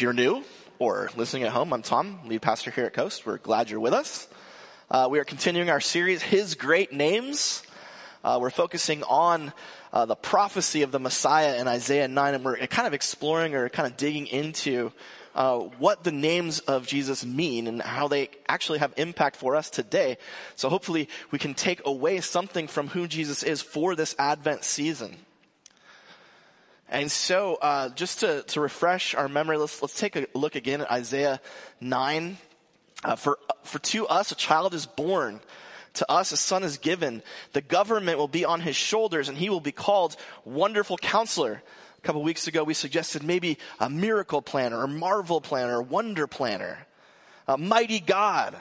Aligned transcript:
if 0.00 0.02
you're 0.02 0.14
new 0.14 0.42
or 0.78 1.10
listening 1.14 1.42
at 1.42 1.52
home, 1.52 1.74
I'm 1.74 1.82
Tom, 1.82 2.20
lead 2.24 2.40
pastor 2.40 2.70
here 2.70 2.86
at 2.86 2.94
Coast. 2.94 3.26
We're 3.26 3.36
glad 3.36 3.68
you're 3.68 3.80
with 3.80 3.92
us. 3.92 4.28
Uh, 4.90 5.08
we 5.10 5.18
are 5.18 5.24
continuing 5.24 5.68
our 5.68 5.78
series, 5.78 6.22
His 6.22 6.54
Great 6.54 6.90
Names. 6.90 7.62
Uh, 8.24 8.38
we're 8.40 8.48
focusing 8.48 9.02
on 9.02 9.52
uh, 9.92 10.06
the 10.06 10.16
prophecy 10.16 10.80
of 10.80 10.90
the 10.90 10.98
Messiah 10.98 11.60
in 11.60 11.68
Isaiah 11.68 12.08
9, 12.08 12.34
and 12.34 12.42
we're 12.42 12.56
kind 12.68 12.86
of 12.86 12.94
exploring 12.94 13.54
or 13.54 13.68
kind 13.68 13.86
of 13.86 13.98
digging 13.98 14.26
into 14.28 14.90
uh, 15.34 15.58
what 15.58 16.02
the 16.02 16.12
names 16.12 16.60
of 16.60 16.86
Jesus 16.86 17.22
mean 17.22 17.66
and 17.66 17.82
how 17.82 18.08
they 18.08 18.30
actually 18.48 18.78
have 18.78 18.94
impact 18.96 19.36
for 19.36 19.54
us 19.54 19.68
today. 19.68 20.16
So 20.56 20.70
hopefully 20.70 21.10
we 21.30 21.38
can 21.38 21.52
take 21.52 21.82
away 21.84 22.22
something 22.22 22.68
from 22.68 22.88
who 22.88 23.06
Jesus 23.06 23.42
is 23.42 23.60
for 23.60 23.94
this 23.94 24.16
Advent 24.18 24.64
season. 24.64 25.18
And 26.90 27.10
so, 27.10 27.54
uh, 27.54 27.90
just 27.90 28.20
to, 28.20 28.42
to 28.48 28.60
refresh 28.60 29.14
our 29.14 29.28
memory, 29.28 29.56
let's, 29.56 29.80
let's 29.80 29.98
take 29.98 30.16
a 30.16 30.26
look 30.34 30.56
again 30.56 30.80
at 30.80 30.90
Isaiah 30.90 31.40
9. 31.80 32.36
Uh, 33.04 33.14
for, 33.14 33.38
for 33.62 33.78
to 33.78 34.08
us, 34.08 34.32
a 34.32 34.34
child 34.34 34.74
is 34.74 34.86
born. 34.86 35.40
To 35.94 36.10
us, 36.10 36.32
a 36.32 36.36
son 36.36 36.64
is 36.64 36.78
given. 36.78 37.22
The 37.52 37.60
government 37.60 38.18
will 38.18 38.28
be 38.28 38.44
on 38.44 38.60
his 38.60 38.74
shoulders 38.74 39.28
and 39.28 39.38
he 39.38 39.48
will 39.50 39.60
be 39.60 39.70
called 39.70 40.16
Wonderful 40.44 40.96
Counselor. 40.98 41.62
A 41.96 42.00
couple 42.02 42.24
weeks 42.24 42.48
ago, 42.48 42.64
we 42.64 42.74
suggested 42.74 43.22
maybe 43.22 43.58
a 43.78 43.88
miracle 43.88 44.42
planner, 44.42 44.80
or 44.80 44.88
marvel 44.88 45.40
planner, 45.40 45.80
wonder 45.80 46.26
planner. 46.26 46.86
A 47.46 47.56
mighty 47.56 48.00
God, 48.00 48.56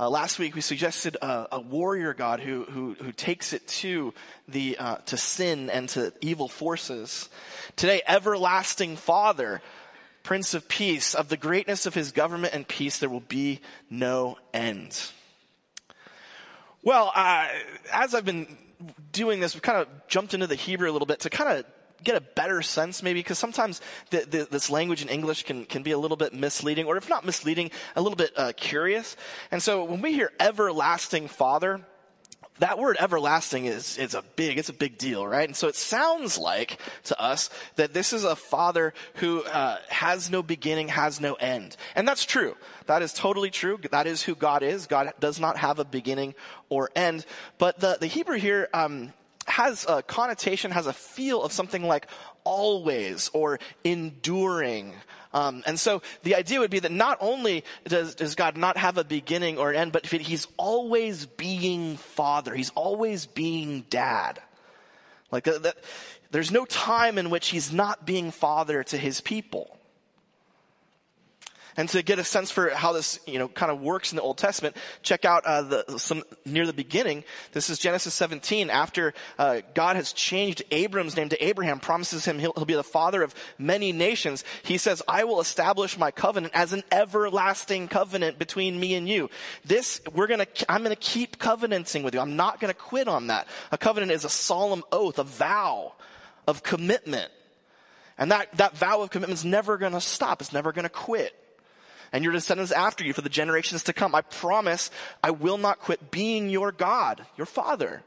uh, 0.00 0.10
last 0.10 0.40
week 0.40 0.56
we 0.56 0.60
suggested 0.60 1.16
a, 1.22 1.48
a 1.52 1.60
warrior 1.60 2.14
God 2.14 2.40
who, 2.40 2.64
who, 2.64 2.94
who 2.94 3.12
takes 3.12 3.52
it 3.52 3.66
to 3.68 4.12
the 4.48 4.76
uh, 4.78 4.96
to 5.06 5.16
sin 5.16 5.70
and 5.70 5.88
to 5.90 6.12
evil 6.20 6.48
forces. 6.48 7.28
Today, 7.76 8.02
everlasting 8.06 8.96
Father, 8.96 9.62
Prince 10.24 10.52
of 10.54 10.68
Peace, 10.68 11.14
of 11.14 11.28
the 11.28 11.36
greatness 11.36 11.86
of 11.86 11.94
His 11.94 12.10
government 12.10 12.54
and 12.54 12.66
peace, 12.66 12.98
there 12.98 13.08
will 13.08 13.20
be 13.20 13.60
no 13.88 14.36
end. 14.52 15.00
Well, 16.82 17.12
uh, 17.14 17.48
as 17.92 18.14
I've 18.14 18.24
been 18.24 18.58
doing 19.12 19.38
this, 19.38 19.54
we've 19.54 19.62
kind 19.62 19.78
of 19.78 19.88
jumped 20.08 20.34
into 20.34 20.48
the 20.48 20.56
Hebrew 20.56 20.90
a 20.90 20.92
little 20.92 21.06
bit 21.06 21.20
to 21.20 21.30
kind 21.30 21.58
of 21.58 21.66
get 22.04 22.16
a 22.16 22.20
better 22.20 22.62
sense 22.62 23.02
maybe 23.02 23.20
because 23.20 23.38
sometimes 23.38 23.80
the, 24.10 24.18
the, 24.18 24.48
this 24.50 24.70
language 24.70 25.02
in 25.02 25.08
English 25.08 25.44
can, 25.44 25.64
can 25.64 25.82
be 25.82 25.90
a 25.90 25.98
little 25.98 26.16
bit 26.16 26.32
misleading 26.32 26.86
or 26.86 26.96
if 26.96 27.08
not 27.08 27.24
misleading, 27.24 27.70
a 27.96 28.02
little 28.02 28.16
bit 28.16 28.32
uh, 28.36 28.52
curious. 28.56 29.16
And 29.50 29.62
so 29.62 29.84
when 29.84 30.00
we 30.00 30.12
hear 30.12 30.30
everlasting 30.38 31.28
father, 31.28 31.80
that 32.60 32.78
word 32.78 32.96
everlasting 33.00 33.64
is, 33.64 33.98
is 33.98 34.14
a 34.14 34.22
big, 34.36 34.58
it's 34.58 34.68
a 34.68 34.74
big 34.74 34.96
deal, 34.96 35.26
right? 35.26 35.48
And 35.48 35.56
so 35.56 35.66
it 35.66 35.74
sounds 35.74 36.38
like 36.38 36.78
to 37.04 37.20
us 37.20 37.50
that 37.76 37.92
this 37.92 38.12
is 38.12 38.22
a 38.22 38.36
father 38.36 38.94
who 39.14 39.42
uh, 39.42 39.78
has 39.88 40.30
no 40.30 40.42
beginning, 40.42 40.88
has 40.88 41.20
no 41.20 41.34
end. 41.34 41.76
And 41.96 42.06
that's 42.06 42.24
true. 42.24 42.56
That 42.86 43.02
is 43.02 43.12
totally 43.12 43.50
true. 43.50 43.80
That 43.90 44.06
is 44.06 44.22
who 44.22 44.36
God 44.36 44.62
is. 44.62 44.86
God 44.86 45.12
does 45.18 45.40
not 45.40 45.56
have 45.56 45.80
a 45.80 45.84
beginning 45.84 46.34
or 46.68 46.90
end. 46.94 47.26
But 47.58 47.80
the, 47.80 47.98
the 47.98 48.06
Hebrew 48.06 48.38
here, 48.38 48.68
um, 48.72 49.12
has 49.46 49.86
a 49.88 50.02
connotation, 50.02 50.70
has 50.70 50.86
a 50.86 50.92
feel 50.92 51.42
of 51.42 51.52
something 51.52 51.84
like 51.84 52.06
always 52.44 53.30
or 53.32 53.58
enduring. 53.82 54.94
Um, 55.32 55.62
and 55.66 55.78
so 55.78 56.02
the 56.22 56.36
idea 56.36 56.60
would 56.60 56.70
be 56.70 56.78
that 56.78 56.92
not 56.92 57.18
only 57.20 57.64
does, 57.86 58.14
does 58.14 58.34
God 58.34 58.56
not 58.56 58.76
have 58.76 58.98
a 58.98 59.04
beginning 59.04 59.58
or 59.58 59.70
an 59.70 59.76
end, 59.76 59.92
but 59.92 60.06
he's 60.06 60.46
always 60.56 61.26
being 61.26 61.96
father. 61.96 62.54
He's 62.54 62.70
always 62.70 63.26
being 63.26 63.84
dad. 63.90 64.40
Like 65.32 65.44
that, 65.44 65.62
that, 65.64 65.76
there's 66.30 66.52
no 66.52 66.64
time 66.64 67.18
in 67.18 67.30
which 67.30 67.48
he's 67.48 67.72
not 67.72 68.06
being 68.06 68.30
father 68.30 68.84
to 68.84 68.96
his 68.96 69.20
people. 69.20 69.76
And 71.76 71.88
to 71.88 72.02
get 72.02 72.18
a 72.18 72.24
sense 72.24 72.50
for 72.50 72.70
how 72.70 72.92
this, 72.92 73.18
you 73.26 73.38
know, 73.38 73.48
kind 73.48 73.72
of 73.72 73.80
works 73.80 74.12
in 74.12 74.16
the 74.16 74.22
Old 74.22 74.38
Testament, 74.38 74.76
check 75.02 75.24
out 75.24 75.44
uh, 75.44 75.62
the 75.62 75.98
some 75.98 76.22
near 76.44 76.66
the 76.66 76.72
beginning. 76.72 77.24
This 77.52 77.68
is 77.68 77.78
Genesis 77.78 78.14
17. 78.14 78.70
After 78.70 79.12
uh, 79.38 79.60
God 79.74 79.96
has 79.96 80.12
changed 80.12 80.62
Abram's 80.70 81.16
name 81.16 81.30
to 81.30 81.44
Abraham, 81.44 81.80
promises 81.80 82.24
him 82.24 82.38
he'll, 82.38 82.52
he'll 82.54 82.64
be 82.64 82.74
the 82.74 82.84
father 82.84 83.22
of 83.22 83.34
many 83.58 83.92
nations. 83.92 84.44
He 84.62 84.78
says, 84.78 85.02
"I 85.08 85.24
will 85.24 85.40
establish 85.40 85.98
my 85.98 86.12
covenant 86.12 86.54
as 86.54 86.72
an 86.72 86.84
everlasting 86.92 87.88
covenant 87.88 88.38
between 88.38 88.78
me 88.78 88.94
and 88.94 89.08
you. 89.08 89.28
This 89.64 90.00
we're 90.14 90.28
gonna, 90.28 90.46
I'm 90.68 90.84
gonna 90.84 90.96
keep 90.96 91.38
covenanting 91.38 92.04
with 92.04 92.14
you. 92.14 92.20
I'm 92.20 92.36
not 92.36 92.60
gonna 92.60 92.74
quit 92.74 93.08
on 93.08 93.28
that. 93.28 93.48
A 93.72 93.78
covenant 93.78 94.12
is 94.12 94.24
a 94.24 94.30
solemn 94.30 94.84
oath, 94.92 95.18
a 95.18 95.24
vow 95.24 95.94
of 96.46 96.62
commitment." 96.62 97.32
And 98.16 98.30
that, 98.30 98.56
that 98.58 98.76
vow 98.76 99.02
of 99.02 99.10
commitment 99.10 99.36
is 99.40 99.44
never 99.44 99.76
gonna 99.76 100.00
stop. 100.00 100.40
It's 100.40 100.52
never 100.52 100.70
gonna 100.70 100.88
quit 100.88 101.34
and 102.14 102.22
your 102.22 102.32
descendants 102.32 102.70
after 102.70 103.04
you 103.04 103.12
for 103.12 103.22
the 103.22 103.28
generations 103.28 103.82
to 103.82 103.92
come. 103.92 104.14
I 104.14 104.20
promise 104.22 104.92
I 105.20 105.32
will 105.32 105.58
not 105.58 105.80
quit 105.80 106.12
being 106.12 106.48
your 106.48 106.70
God, 106.70 107.26
your 107.36 107.44
father, 107.44 108.04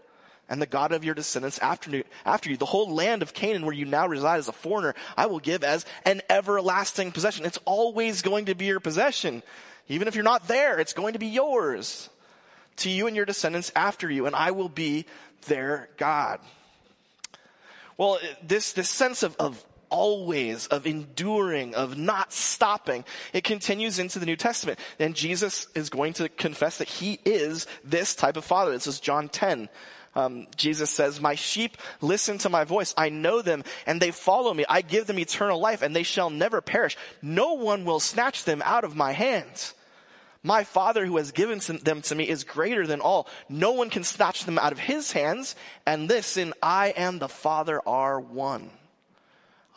and 0.47 0.61
the 0.61 0.65
God 0.65 0.93
of 0.93 1.03
your 1.03 1.13
descendants 1.13 1.59
after, 1.59 2.03
after 2.25 2.49
you. 2.49 2.55
The 2.55 2.65
whole 2.65 2.89
land 2.89 3.21
of 3.21 3.33
Canaan 3.33 3.65
where 3.65 3.75
you 3.75 3.83
now 3.83 4.07
reside 4.07 4.37
as 4.37 4.47
a 4.47 4.53
foreigner, 4.53 4.95
I 5.17 5.25
will 5.25 5.39
give 5.39 5.61
as 5.61 5.85
an 6.05 6.21
everlasting 6.29 7.11
possession. 7.11 7.45
It's 7.45 7.59
always 7.65 8.21
going 8.21 8.45
to 8.45 8.55
be 8.55 8.67
your 8.67 8.79
possession. 8.79 9.43
Even 9.89 10.07
if 10.07 10.15
you're 10.15 10.23
not 10.23 10.47
there, 10.47 10.79
it's 10.79 10.93
going 10.93 11.11
to 11.11 11.19
be 11.19 11.27
yours 11.27 12.09
to 12.77 12.89
you 12.89 13.07
and 13.07 13.15
your 13.15 13.25
descendants 13.25 13.73
after 13.75 14.09
you, 14.09 14.25
and 14.25 14.37
I 14.37 14.51
will 14.51 14.69
be 14.69 15.05
their 15.47 15.89
God. 15.97 16.39
Well, 17.97 18.19
this, 18.41 18.71
this 18.71 18.89
sense 18.89 19.21
of, 19.23 19.35
of 19.35 19.61
always, 19.89 20.67
of 20.67 20.85
enduring, 20.85 21.75
of 21.75 21.97
not 21.97 22.33
stopping. 22.33 23.05
It 23.33 23.43
continues 23.43 23.99
into 23.99 24.19
the 24.19 24.25
New 24.25 24.35
Testament. 24.35 24.79
And 24.99 25.15
Jesus 25.15 25.67
is 25.75 25.89
going 25.89 26.13
to 26.13 26.29
confess 26.29 26.77
that 26.77 26.89
he 26.89 27.19
is 27.25 27.67
this 27.83 28.15
type 28.15 28.37
of 28.37 28.45
father. 28.45 28.71
This 28.71 28.87
is 28.87 28.99
John 28.99 29.29
10. 29.29 29.69
Um, 30.15 30.47
Jesus 30.55 30.89
says, 30.89 31.21
my 31.21 31.35
sheep 31.35 31.77
listen 32.01 32.39
to 32.39 32.49
my 32.49 32.63
voice. 32.63 32.93
I 32.97 33.09
know 33.09 33.43
them 33.43 33.63
and 33.85 34.01
they 34.01 34.09
follow 34.09 34.51
me. 34.51 34.65
I 34.67 34.81
give 34.81 35.05
them 35.05 35.19
eternal 35.19 35.59
life 35.59 35.83
and 35.83 35.95
they 35.95 36.03
shall 36.03 36.31
never 36.31 36.59
perish. 36.59 36.97
No 37.21 37.53
one 37.53 37.85
will 37.85 37.99
snatch 37.99 38.43
them 38.43 38.63
out 38.65 38.83
of 38.83 38.95
my 38.95 39.11
hands. 39.11 39.75
My 40.41 40.63
father 40.63 41.05
who 41.05 41.17
has 41.17 41.31
given 41.31 41.59
them 41.83 42.01
to 42.03 42.15
me 42.15 42.27
is 42.27 42.43
greater 42.45 42.87
than 42.87 43.01
all. 43.01 43.27
No 43.49 43.73
one 43.73 43.89
can 43.89 44.03
snatch 44.03 44.45
them 44.45 44.57
out 44.57 44.71
of 44.71 44.79
his 44.79 45.11
hands. 45.11 45.55
And 45.85 46.09
this 46.09 46.37
in 46.37 46.53
I 46.63 46.93
and 46.97 47.19
the 47.19 47.29
father 47.29 47.81
are 47.85 48.19
one. 48.19 48.71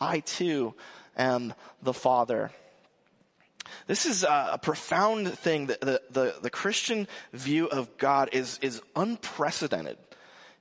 I 0.00 0.20
too 0.20 0.74
am 1.16 1.54
the 1.82 1.92
Father. 1.92 2.50
This 3.86 4.06
is 4.06 4.24
a, 4.24 4.58
profound 4.60 5.32
thing. 5.38 5.66
The, 5.66 5.78
the, 5.80 6.02
the, 6.10 6.34
the 6.42 6.50
Christian 6.50 7.06
view 7.32 7.66
of 7.66 7.96
God 7.98 8.30
is, 8.32 8.58
is 8.62 8.80
unprecedented 8.96 9.98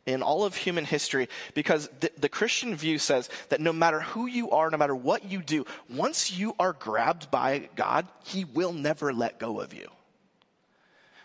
in 0.05 0.21
all 0.21 0.43
of 0.43 0.55
human 0.55 0.85
history 0.85 1.29
because 1.53 1.89
the, 1.99 2.11
the, 2.17 2.29
Christian 2.29 2.75
view 2.75 2.97
says 2.97 3.29
that 3.49 3.61
no 3.61 3.71
matter 3.71 3.99
who 4.01 4.25
you 4.25 4.51
are, 4.51 4.69
no 4.69 4.77
matter 4.77 4.95
what 4.95 5.29
you 5.29 5.41
do, 5.41 5.65
once 5.89 6.31
you 6.31 6.55
are 6.59 6.73
grabbed 6.73 7.29
by 7.29 7.69
God, 7.75 8.07
He 8.25 8.45
will 8.45 8.73
never 8.73 9.13
let 9.13 9.39
go 9.39 9.59
of 9.59 9.73
you. 9.73 9.87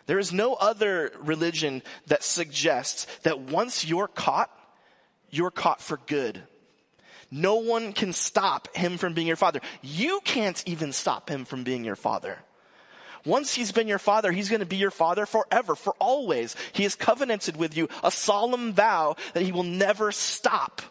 There 0.07 0.19
is 0.19 0.33
no 0.33 0.55
other 0.55 1.13
religion 1.21 1.83
that 2.07 2.23
suggests 2.23 3.07
that 3.23 3.41
once 3.41 3.87
you're 3.87 4.09
caught, 4.09 4.51
you're 5.31 5.51
caught 5.51 5.81
for 5.81 5.99
good. 6.07 6.43
No 7.31 7.57
one 7.57 7.93
can 7.93 8.12
stop 8.12 8.75
him 8.77 8.99
from 8.99 9.15
being 9.15 9.27
your 9.27 9.37
father. 9.37 9.61
You 9.83 10.21
can't 10.25 10.62
even 10.67 10.93
stop 10.93 11.29
him 11.29 11.45
from 11.45 11.65
being 11.65 11.85
your 11.85 11.97
father. 11.97 12.39
Once 13.25 13.55
he's 13.55 13.73
been 13.73 13.89
your 13.89 13.99
father, 13.99 14.31
he's 14.31 14.51
going 14.51 14.61
to 14.61 14.67
be 14.67 14.77
your 14.77 14.91
father 14.91 15.25
forever, 15.25 15.75
for 15.75 15.95
always. 15.99 16.55
He 16.73 16.83
has 16.83 16.95
covenanted 16.95 17.57
with 17.57 17.77
you 17.77 17.89
a 18.03 18.11
solemn 18.11 18.73
vow 18.75 19.17
that 19.33 19.43
he 19.43 19.53
will 19.53 19.63
never 19.63 20.13
stop 20.13 20.83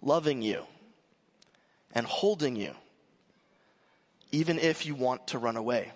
loving 0.00 0.42
you 0.42 0.62
and 1.92 2.06
holding 2.06 2.54
you, 2.54 2.72
even 4.30 4.58
if 4.58 4.86
you 4.86 4.94
want 4.94 5.26
to 5.28 5.38
run 5.38 5.56
away. 5.56 5.90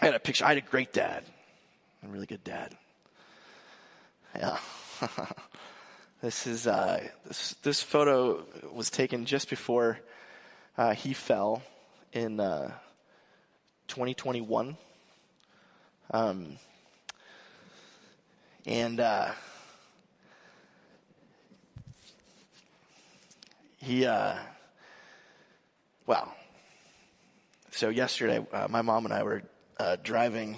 I 0.00 0.06
had 0.06 0.14
a 0.14 0.20
picture. 0.20 0.44
I 0.44 0.50
had 0.50 0.58
a 0.58 0.62
great 0.62 0.92
dad, 0.92 1.24
a 2.04 2.08
really 2.08 2.26
good 2.26 2.44
dad. 2.44 2.74
Yeah. 4.34 4.58
This 6.20 6.48
is 6.48 6.66
uh, 6.66 7.00
this, 7.26 7.54
this 7.62 7.80
photo 7.80 8.42
was 8.72 8.90
taken 8.90 9.24
just 9.24 9.48
before 9.48 10.00
uh, 10.76 10.92
he 10.92 11.14
fell 11.14 11.62
in 12.12 12.40
uh, 12.40 12.72
2021. 13.86 14.76
Um, 16.10 16.58
and 18.66 18.98
uh, 18.98 19.30
he, 23.76 24.04
uh, 24.04 24.34
well, 26.04 26.34
so 27.70 27.90
yesterday, 27.90 28.44
uh, 28.52 28.66
my 28.68 28.82
mom 28.82 29.04
and 29.04 29.14
I 29.14 29.22
were 29.22 29.44
driving 30.02 30.56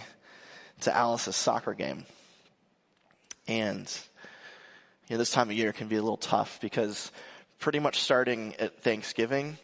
to 0.81 0.97
Alice's 0.97 1.37
soccer 1.37 1.75
game, 1.75 2.07
and 3.47 3.87
you 5.11 5.17
know, 5.17 5.19
this 5.19 5.33
time 5.33 5.51
of 5.51 5.57
year 5.57 5.73
can 5.73 5.89
be 5.89 5.97
a 5.97 6.01
little 6.01 6.17
tough 6.17 6.61
because 6.61 7.11
pretty 7.59 7.81
much 7.81 8.01
starting 8.01 8.55
at 8.61 8.81
Thanksgiving, 8.81 9.59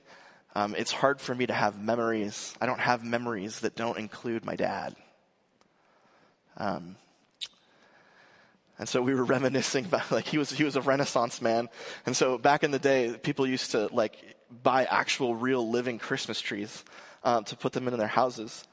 um, 0.56 0.74
it's 0.74 0.90
hard 0.90 1.20
for 1.20 1.36
me 1.36 1.46
to 1.46 1.52
have 1.52 1.80
memories. 1.80 2.52
I 2.60 2.66
don't 2.66 2.80
have 2.80 3.04
memories 3.04 3.60
that 3.60 3.76
don't 3.76 3.96
include 3.96 4.44
my 4.44 4.56
dad. 4.56 4.96
Um, 6.56 6.96
and 8.76 8.88
so 8.88 9.00
we 9.00 9.14
were 9.14 9.22
reminiscing 9.36 9.84
about 9.84 10.10
like 10.10 10.26
he 10.26 10.36
was 10.36 10.50
he 10.50 10.64
was 10.64 10.74
a 10.74 10.80
Renaissance 10.80 11.40
man, 11.40 11.68
and 12.06 12.16
so 12.16 12.38
back 12.38 12.64
in 12.64 12.72
the 12.72 12.80
day, 12.80 13.16
people 13.22 13.46
used 13.46 13.70
to 13.70 13.86
like 13.92 14.16
buy 14.64 14.84
actual 14.84 15.36
real 15.36 15.70
living 15.70 16.00
Christmas 16.00 16.40
trees 16.40 16.84
um, 17.22 17.44
to 17.44 17.56
put 17.56 17.72
them 17.72 17.86
in 17.86 17.96
their 17.96 18.08
houses, 18.08 18.66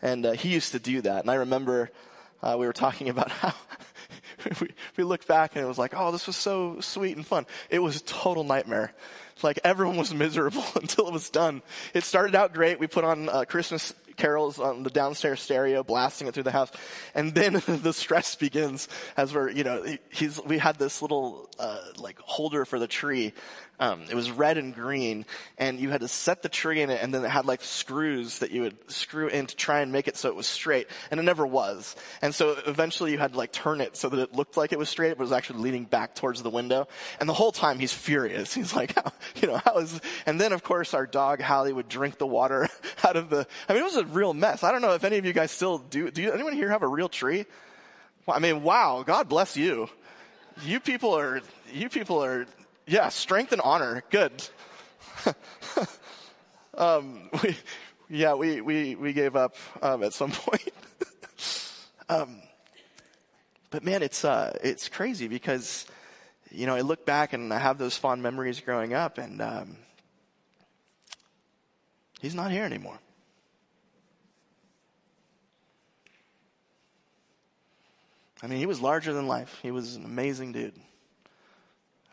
and 0.00 0.24
uh, 0.24 0.32
he 0.32 0.50
used 0.50 0.70
to 0.70 0.78
do 0.78 1.00
that. 1.00 1.22
And 1.22 1.30
I 1.32 1.34
remember 1.34 1.90
uh, 2.44 2.54
we 2.60 2.66
were 2.66 2.72
talking 2.72 3.08
about 3.08 3.30
how 3.42 3.54
we, 4.60 4.70
we 4.96 5.04
looked 5.04 5.26
back 5.26 5.56
and 5.56 5.64
it 5.64 5.68
was 5.68 5.78
like, 5.78 5.94
oh, 5.96 6.12
this 6.12 6.26
was 6.26 6.36
so 6.36 6.80
sweet 6.80 7.16
and 7.16 7.26
fun. 7.26 7.46
It 7.70 7.80
was 7.80 7.96
a 7.96 8.04
total 8.04 8.44
nightmare. 8.44 8.92
Like 9.42 9.60
everyone 9.64 9.96
was 9.96 10.14
miserable 10.14 10.64
until 10.76 11.08
it 11.08 11.12
was 11.12 11.30
done. 11.30 11.62
It 11.94 12.04
started 12.04 12.34
out 12.34 12.54
great. 12.54 12.78
We 12.78 12.86
put 12.86 13.04
on 13.04 13.28
uh, 13.28 13.44
Christmas 13.44 13.94
carols 14.16 14.58
on 14.58 14.82
the 14.82 14.90
downstairs 14.90 15.40
stereo, 15.40 15.82
blasting 15.82 16.28
it 16.28 16.34
through 16.34 16.42
the 16.42 16.52
house. 16.52 16.70
And 17.14 17.34
then 17.34 17.62
the 17.66 17.92
stress 17.92 18.34
begins 18.34 18.88
as 19.16 19.34
we're, 19.34 19.50
you 19.50 19.64
know, 19.64 19.84
he's, 20.10 20.40
we 20.44 20.58
had 20.58 20.78
this 20.78 21.02
little, 21.02 21.48
uh, 21.58 21.80
like 21.98 22.18
holder 22.18 22.64
for 22.64 22.78
the 22.78 22.86
tree. 22.86 23.32
Um, 23.82 24.04
it 24.08 24.14
was 24.14 24.30
red 24.30 24.58
and 24.58 24.72
green 24.72 25.26
and 25.58 25.80
you 25.80 25.90
had 25.90 26.02
to 26.02 26.08
set 26.08 26.40
the 26.42 26.48
tree 26.48 26.82
in 26.82 26.90
it 26.90 27.02
and 27.02 27.12
then 27.12 27.24
it 27.24 27.28
had 27.28 27.46
like 27.46 27.62
screws 27.62 28.38
that 28.38 28.52
you 28.52 28.62
would 28.62 28.76
screw 28.88 29.26
in 29.26 29.46
to 29.46 29.56
try 29.56 29.80
and 29.80 29.90
make 29.90 30.06
it 30.06 30.16
so 30.16 30.28
it 30.28 30.36
was 30.36 30.46
straight 30.46 30.86
and 31.10 31.18
it 31.18 31.24
never 31.24 31.44
was. 31.44 31.96
And 32.22 32.32
so 32.32 32.56
eventually 32.64 33.10
you 33.10 33.18
had 33.18 33.32
to 33.32 33.38
like 33.38 33.50
turn 33.50 33.80
it 33.80 33.96
so 33.96 34.08
that 34.08 34.20
it 34.20 34.34
looked 34.36 34.56
like 34.56 34.70
it 34.70 34.78
was 34.78 34.88
straight, 34.88 35.18
but 35.18 35.22
it 35.22 35.28
was 35.28 35.32
actually 35.32 35.64
leaning 35.64 35.84
back 35.84 36.14
towards 36.14 36.44
the 36.44 36.48
window. 36.48 36.86
And 37.18 37.28
the 37.28 37.32
whole 37.32 37.50
time 37.50 37.80
he's 37.80 37.92
furious. 37.92 38.54
He's 38.62 38.72
like, 38.72 38.94
how, 38.94 39.10
you 39.40 39.48
know, 39.48 39.56
how 39.56 39.78
is, 39.78 40.00
and 40.26 40.40
then 40.40 40.52
of 40.52 40.62
course 40.62 40.94
our 40.94 41.04
dog 41.04 41.40
Hallie 41.40 41.72
would 41.72 41.88
drink 41.88 42.18
the 42.18 42.26
water 42.26 42.68
out 43.04 43.16
of 43.16 43.30
the, 43.30 43.48
I 43.68 43.72
mean, 43.72 43.82
it 43.82 43.84
was 43.84 43.96
a 43.96 44.04
real 44.04 44.32
mess. 44.32 44.62
I 44.62 44.70
don't 44.70 44.82
know 44.82 44.94
if 44.94 45.02
any 45.02 45.18
of 45.18 45.26
you 45.26 45.32
guys 45.32 45.50
still 45.50 45.78
do, 45.78 46.08
do 46.08 46.22
you, 46.22 46.30
anyone 46.30 46.52
here 46.52 46.68
have 46.68 46.82
a 46.82 46.88
real 46.88 47.08
tree? 47.08 47.46
Well, 48.26 48.36
I 48.36 48.38
mean, 48.38 48.62
wow, 48.62 49.02
God 49.04 49.28
bless 49.28 49.56
you. 49.56 49.88
You 50.64 50.78
people 50.78 51.18
are, 51.18 51.40
you 51.72 51.88
people 51.88 52.22
are, 52.22 52.46
yeah, 52.86 53.08
strength 53.08 53.52
and 53.52 53.60
honor. 53.60 54.02
Good. 54.10 54.32
um, 56.74 57.30
we, 57.42 57.56
yeah, 58.08 58.34
we, 58.34 58.60
we, 58.60 58.94
we 58.94 59.12
gave 59.12 59.36
up, 59.36 59.56
um, 59.80 60.02
at 60.02 60.12
some 60.12 60.30
point. 60.32 60.72
um, 62.08 62.42
but 63.70 63.84
man, 63.84 64.02
it's, 64.02 64.24
uh, 64.24 64.56
it's 64.62 64.88
crazy 64.88 65.28
because, 65.28 65.86
you 66.50 66.66
know, 66.66 66.74
I 66.74 66.80
look 66.80 67.06
back 67.06 67.32
and 67.32 67.52
I 67.52 67.58
have 67.58 67.78
those 67.78 67.96
fond 67.96 68.22
memories 68.22 68.60
growing 68.60 68.94
up 68.94 69.18
and, 69.18 69.40
um, 69.40 69.76
he's 72.20 72.34
not 72.34 72.50
here 72.50 72.64
anymore. 72.64 72.98
I 78.42 78.48
mean, 78.48 78.58
he 78.58 78.66
was 78.66 78.80
larger 78.80 79.12
than 79.12 79.28
life. 79.28 79.60
He 79.62 79.70
was 79.70 79.94
an 79.94 80.04
amazing 80.04 80.50
dude. 80.50 80.74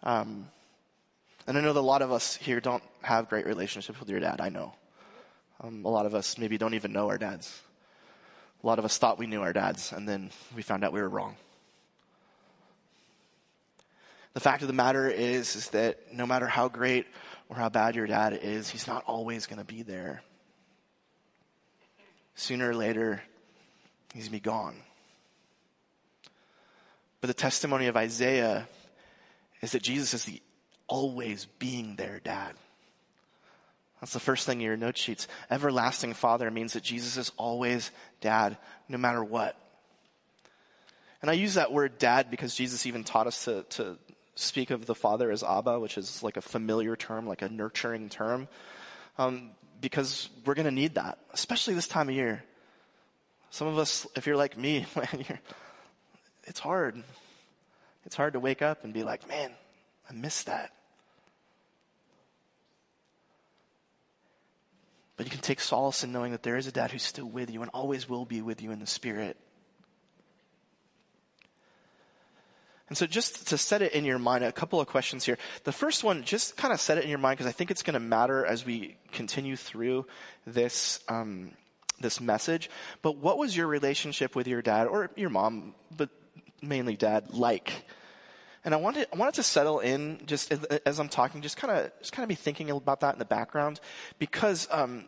Um, 0.04 0.48
and 1.50 1.57
I 1.57 1.62
know 1.62 1.74
that 1.74 1.80
a 1.80 1.81
lot 1.81 2.04
of 2.04 2.12
us 2.12 2.36
here 2.36 2.60
don't 2.60 2.84
have 3.01 3.28
great 3.28 3.48
relationships 3.48 4.00
with 4.00 4.07
your 4.07 4.19
dad. 4.19 4.40
I 4.40 4.50
know. 4.50 4.72
Um, 5.60 5.84
a 5.84 5.90
lot 5.90 6.06
of 6.06 6.13
us 6.13 6.38
maybe 6.38 6.60
don't 6.60 6.75
even 6.75 6.94
know 6.94 7.10
our 7.10 7.18
dads. 7.18 7.60
A 8.63 8.68
lot 8.68 8.78
of 8.78 8.86
us 8.86 9.00
thought 9.00 9.18
we 9.18 9.25
knew 9.25 9.42
our 9.42 9.51
dads, 9.51 9.92
and 9.92 10.07
then 10.07 10.30
we 10.56 10.62
found 10.62 10.84
out 10.84 10.94
we 10.94 11.01
were 11.01 11.10
wrong. 11.10 11.36
The 14.36 14.40
fact 14.40 14.62
of 14.62 14.68
the 14.68 14.75
matter 14.75 15.10
is, 15.10 15.56
is 15.56 15.69
that 15.72 16.13
no 16.13 16.28
matter 16.28 16.46
how 16.46 16.68
great 16.68 17.07
or 17.50 17.56
how 17.56 17.69
bad 17.69 17.96
your 17.96 18.06
dad 18.06 18.40
is, 18.44 18.69
he's 18.69 18.86
not 18.86 19.04
always 19.07 19.48
going 19.48 19.57
to 19.57 19.66
be 19.66 19.81
there. 19.81 20.22
Sooner 22.36 22.69
or 22.69 22.75
later, 22.75 23.24
he's 24.13 24.25
going 24.25 24.40
to 24.40 24.44
be 24.44 24.51
gone. 24.51 24.75
But 27.22 27.28
the 27.28 27.34
testimony 27.34 27.88
of 27.88 27.98
Isaiah 27.98 28.68
is 29.62 29.72
that 29.72 29.81
Jesus 29.81 30.13
is 30.13 30.25
the 30.25 30.44
always 30.89 31.45
being 31.59 31.95
there 31.95 32.19
dad. 32.21 32.53
That's 34.01 34.13
the 34.13 34.19
first 34.19 34.45
thing 34.45 34.59
in 34.59 34.65
your 34.65 34.77
note 34.77 34.97
sheets. 34.97 35.27
Everlasting 35.50 36.13
Father 36.13 36.50
means 36.50 36.74
that 36.74 36.83
Jesus 36.83 37.18
is 37.18 37.31
always 37.38 37.91
dad, 38.21 38.57
no 38.88 38.97
matter 38.97 39.24
what. 39.24 39.57
And 41.21 41.30
I 41.30 41.33
use 41.33 41.56
that 41.56 41.71
word 41.71 41.97
dad 41.97 42.31
because 42.31 42.56
Jesus 42.56 42.86
even 42.86 43.03
taught 43.03 43.27
us 43.27 43.45
to, 43.45 43.63
to 43.63 43.97
speak 44.36 44.71
of 44.71 44.86
the 44.86 44.95
Father 44.95 45.30
as 45.31 45.44
Abba, 45.44 45.80
which 45.80 45.97
is 45.97 46.24
like 46.24 46.38
a 46.38 46.41
familiar 46.41 46.95
term, 46.95 47.27
like 47.27 47.41
a 47.41 47.50
nurturing 47.50 48.09
term. 48.09 48.47
Um, 49.18 49.51
because 49.81 50.30
we're 50.45 50.56
going 50.56 50.65
to 50.65 50.71
need 50.71 50.95
that, 50.95 51.19
especially 51.33 51.74
this 51.74 51.88
time 51.88 52.09
of 52.09 52.15
year. 52.15 52.44
Some 53.50 53.68
of 53.68 53.77
us, 53.77 54.07
if 54.15 54.27
you're 54.27 54.38
like 54.38 54.57
me, 54.57 54.86
man, 54.95 55.39
it's 56.45 56.59
hard. 56.59 57.03
It's 58.06 58.15
hard 58.15 58.33
to 58.33 58.39
wake 58.39 58.62
up 58.62 58.86
and 58.86 58.94
be 58.94 59.03
like, 59.03 59.27
man, 59.27 59.51
I 60.09 60.13
miss 60.13 60.44
that. 60.44 60.71
But 65.19 65.25
you 65.25 65.31
can 65.31 65.42
take 65.42 65.60
solace 65.60 66.06
in 66.06 66.13
knowing 66.13 66.31
that 66.31 66.44
there 66.44 66.56
is 66.56 66.66
a 66.66 66.71
dad 66.71 66.92
who's 66.92 67.04
still 67.04 67.25
with 67.25 67.51
you 67.51 67.62
and 67.62 67.69
always 67.74 68.07
will 68.07 68.24
be 68.24 68.42
with 68.42 68.62
you 68.62 68.71
in 68.71 68.80
the 68.80 68.88
spirit. 68.88 69.36
And 72.88 72.98
so 72.98 73.06
just 73.06 73.50
to 73.50 73.57
set 73.57 73.81
it 73.81 73.92
in 73.92 74.06
your 74.06 74.18
mind, 74.18 74.45
a 74.45 74.54
couple 74.54 74.80
of 74.80 74.88
questions 74.88 75.25
here. 75.25 75.38
The 75.66 75.74
first 75.74 76.06
one, 76.06 76.24
just 76.24 76.56
kind 76.56 76.74
of 76.74 76.80
set 76.80 76.98
it 76.98 77.04
in 77.04 77.10
your 77.10 77.19
mind 77.19 77.38
because 77.38 77.50
I 77.50 77.51
think 77.51 77.69
it's 77.69 77.83
going 77.83 77.95
to 77.95 78.00
matter 78.00 78.45
as 78.45 78.66
we 78.66 78.95
continue 79.12 79.57
through 79.57 80.06
this, 80.48 81.01
um, 81.10 81.51
this 82.00 82.22
message. 82.22 82.69
But 83.01 83.18
what 83.18 83.38
was 83.38 83.57
your 83.57 83.68
relationship 83.68 84.38
with 84.38 84.48
your 84.48 84.62
dad 84.62 84.88
or 84.88 85.12
your 85.18 85.31
mom, 85.31 85.75
but 85.98 86.07
mainly 86.62 86.95
dad, 86.95 87.33
like? 87.33 87.83
And 88.65 88.73
I 88.73 88.77
wanted, 88.77 89.07
I 89.13 89.17
wanted 89.17 89.35
to 89.35 89.44
settle 89.44 89.79
in 89.79 90.21
just 90.25 90.51
as, 90.51 90.63
as 90.63 91.00
I'm 91.00 91.09
talking, 91.09 91.41
just 91.41 91.57
kind 91.57 91.71
of, 91.73 91.91
just 92.00 92.11
kind 92.11 92.23
of 92.23 92.29
be 92.29 92.35
thinking 92.35 92.69
about 92.69 93.01
that 93.01 93.13
in 93.13 93.19
the 93.19 93.25
background 93.25 93.79
because, 94.17 94.67
um, 94.71 95.06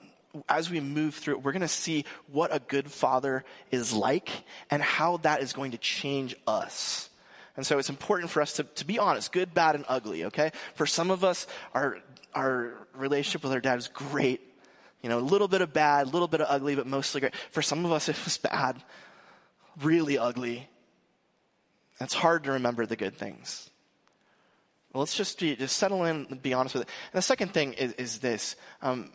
as 0.47 0.69
we 0.69 0.79
move 0.79 1.13
through 1.15 1.37
we're 1.39 1.51
going 1.51 1.61
to 1.61 1.67
see 1.67 2.05
what 2.31 2.55
a 2.55 2.59
good 2.59 2.89
father 2.89 3.43
is 3.69 3.91
like 3.91 4.29
and 4.69 4.81
how 4.81 5.17
that 5.17 5.41
is 5.41 5.51
going 5.51 5.71
to 5.71 5.77
change 5.77 6.35
us. 6.47 7.09
And 7.57 7.65
so 7.65 7.77
it's 7.77 7.89
important 7.89 8.31
for 8.31 8.41
us 8.41 8.53
to, 8.53 8.63
to 8.63 8.85
be 8.85 8.97
honest, 8.97 9.31
good, 9.33 9.53
bad, 9.53 9.75
and 9.75 9.83
ugly, 9.89 10.25
okay? 10.25 10.51
For 10.75 10.85
some 10.85 11.11
of 11.11 11.23
us, 11.23 11.47
our, 11.73 11.97
our 12.33 12.73
relationship 12.95 13.43
with 13.43 13.51
our 13.51 13.59
dad 13.59 13.77
is 13.77 13.89
great. 13.89 14.41
You 15.01 15.09
know, 15.09 15.19
a 15.19 15.21
little 15.21 15.47
bit 15.47 15.61
of 15.61 15.73
bad, 15.73 16.07
a 16.07 16.09
little 16.09 16.27
bit 16.27 16.41
of 16.41 16.47
ugly, 16.49 16.75
but 16.75 16.87
mostly 16.87 17.19
great. 17.19 17.35
For 17.51 17.61
some 17.61 17.83
of 17.85 17.91
us, 17.91 18.07
it 18.07 18.23
was 18.23 18.37
bad, 18.37 18.81
really 19.81 20.17
ugly. 20.17 20.69
It's 22.03 22.13
hard 22.13 22.45
to 22.45 22.53
remember 22.53 22.85
the 22.85 22.95
good 22.95 23.15
things. 23.15 23.69
Well, 24.93 25.01
let's 25.01 25.15
just 25.15 25.39
be, 25.39 25.55
just 25.55 25.77
settle 25.77 26.03
in 26.05 26.27
and 26.29 26.41
be 26.41 26.53
honest 26.53 26.75
with 26.75 26.83
it. 26.83 26.89
And 27.13 27.19
the 27.19 27.21
second 27.21 27.53
thing 27.53 27.73
is, 27.73 27.93
is 27.93 28.19
this. 28.19 28.55
Um, 28.81 29.11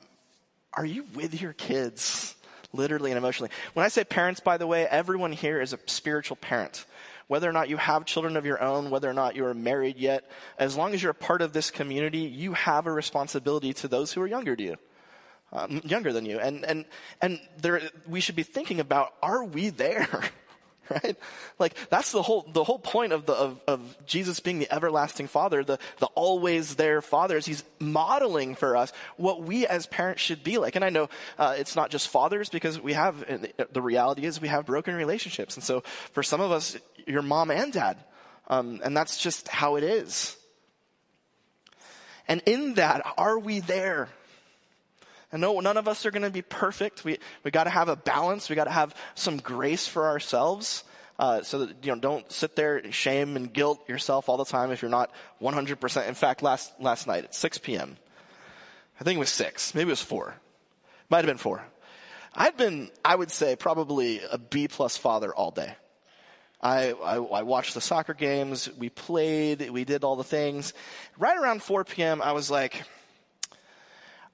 are 0.72 0.86
you 0.86 1.04
with 1.14 1.40
your 1.40 1.52
kids? 1.52 2.34
Literally 2.72 3.10
and 3.10 3.18
emotionally. 3.18 3.50
When 3.74 3.84
I 3.84 3.88
say 3.88 4.04
parents, 4.04 4.40
by 4.40 4.56
the 4.56 4.66
way, 4.66 4.86
everyone 4.86 5.32
here 5.32 5.60
is 5.60 5.72
a 5.72 5.78
spiritual 5.86 6.36
parent. 6.36 6.84
Whether 7.28 7.48
or 7.48 7.52
not 7.52 7.68
you 7.68 7.76
have 7.76 8.04
children 8.04 8.36
of 8.36 8.46
your 8.46 8.62
own, 8.62 8.90
whether 8.90 9.10
or 9.10 9.14
not 9.14 9.34
you 9.34 9.46
are 9.46 9.54
married 9.54 9.96
yet, 9.96 10.30
as 10.58 10.76
long 10.76 10.94
as 10.94 11.02
you're 11.02 11.10
a 11.10 11.14
part 11.14 11.42
of 11.42 11.52
this 11.52 11.70
community, 11.70 12.20
you 12.20 12.52
have 12.52 12.86
a 12.86 12.92
responsibility 12.92 13.72
to 13.74 13.88
those 13.88 14.12
who 14.12 14.20
are 14.20 14.26
younger 14.26 14.54
to 14.54 14.62
you. 14.62 14.76
Um, 15.52 15.80
younger 15.84 16.12
than 16.12 16.26
you. 16.26 16.38
And, 16.38 16.64
and, 16.64 16.84
and 17.22 17.40
there, 17.60 17.80
we 18.06 18.20
should 18.20 18.36
be 18.36 18.42
thinking 18.42 18.80
about, 18.80 19.14
are 19.22 19.44
we 19.44 19.70
there? 19.70 20.08
right? 20.90 21.16
Like 21.58 21.74
that's 21.90 22.12
the 22.12 22.22
whole 22.22 22.46
the 22.52 22.64
whole 22.64 22.78
point 22.78 23.12
of 23.12 23.26
the 23.26 23.34
of, 23.34 23.60
of 23.66 24.06
Jesus 24.06 24.40
being 24.40 24.58
the 24.58 24.72
everlasting 24.72 25.26
Father, 25.28 25.64
the 25.64 25.78
the 25.98 26.06
always 26.06 26.76
there 26.76 27.02
Father, 27.02 27.36
is 27.36 27.46
He's 27.46 27.64
modeling 27.78 28.54
for 28.54 28.76
us 28.76 28.92
what 29.16 29.42
we 29.42 29.66
as 29.66 29.86
parents 29.86 30.22
should 30.22 30.44
be 30.44 30.58
like. 30.58 30.76
And 30.76 30.84
I 30.84 30.90
know 30.90 31.08
uh, 31.38 31.54
it's 31.58 31.76
not 31.76 31.90
just 31.90 32.08
fathers 32.08 32.48
because 32.48 32.80
we 32.80 32.92
have 32.92 33.24
the 33.72 33.82
reality 33.82 34.24
is 34.24 34.40
we 34.40 34.48
have 34.48 34.66
broken 34.66 34.94
relationships, 34.94 35.56
and 35.56 35.64
so 35.64 35.80
for 36.12 36.22
some 36.22 36.40
of 36.40 36.52
us, 36.52 36.76
your 37.06 37.22
mom 37.22 37.50
and 37.50 37.72
dad, 37.72 37.96
um, 38.48 38.80
and 38.84 38.96
that's 38.96 39.18
just 39.18 39.48
how 39.48 39.76
it 39.76 39.84
is. 39.84 40.36
And 42.28 42.42
in 42.46 42.74
that, 42.74 43.06
are 43.16 43.38
we 43.38 43.60
there? 43.60 44.08
And 45.36 45.42
no, 45.42 45.60
none 45.60 45.76
of 45.76 45.86
us 45.86 46.06
are 46.06 46.10
going 46.10 46.22
to 46.22 46.30
be 46.30 46.40
perfect. 46.40 47.04
We, 47.04 47.18
we 47.44 47.50
got 47.50 47.64
to 47.64 47.70
have 47.70 47.90
a 47.90 47.96
balance. 47.96 48.48
We 48.48 48.56
got 48.56 48.64
to 48.64 48.70
have 48.70 48.94
some 49.14 49.36
grace 49.36 49.86
for 49.86 50.06
ourselves. 50.06 50.82
Uh, 51.18 51.42
so 51.42 51.66
that, 51.66 51.84
you 51.84 51.94
know, 51.94 52.00
don't 52.00 52.32
sit 52.32 52.56
there 52.56 52.78
and 52.78 52.94
shame 52.94 53.36
and 53.36 53.52
guilt 53.52 53.86
yourself 53.86 54.30
all 54.30 54.38
the 54.38 54.46
time 54.46 54.70
if 54.70 54.80
you're 54.80 54.90
not 54.90 55.10
100%. 55.42 56.08
In 56.08 56.14
fact, 56.14 56.42
last, 56.42 56.72
last 56.80 57.06
night 57.06 57.24
at 57.24 57.34
6 57.34 57.58
p.m., 57.58 57.98
I 58.98 59.04
think 59.04 59.16
it 59.16 59.18
was 59.18 59.28
6, 59.28 59.74
maybe 59.74 59.88
it 59.88 59.92
was 59.92 60.00
4. 60.00 60.36
Might 61.10 61.18
have 61.18 61.26
been 61.26 61.36
4. 61.36 61.62
I'd 62.34 62.56
been, 62.56 62.90
I 63.04 63.14
would 63.14 63.30
say, 63.30 63.56
probably 63.56 64.22
a 64.32 64.38
B 64.38 64.68
plus 64.68 64.96
father 64.96 65.34
all 65.34 65.50
day. 65.50 65.74
I, 66.62 66.92
I, 66.92 67.16
I, 67.16 67.42
watched 67.42 67.74
the 67.74 67.82
soccer 67.82 68.14
games. 68.14 68.70
We 68.78 68.88
played. 68.88 69.68
We 69.68 69.84
did 69.84 70.02
all 70.02 70.16
the 70.16 70.24
things. 70.24 70.72
Right 71.18 71.36
around 71.36 71.62
4 71.62 71.84
p.m., 71.84 72.22
I 72.22 72.32
was 72.32 72.50
like, 72.50 72.84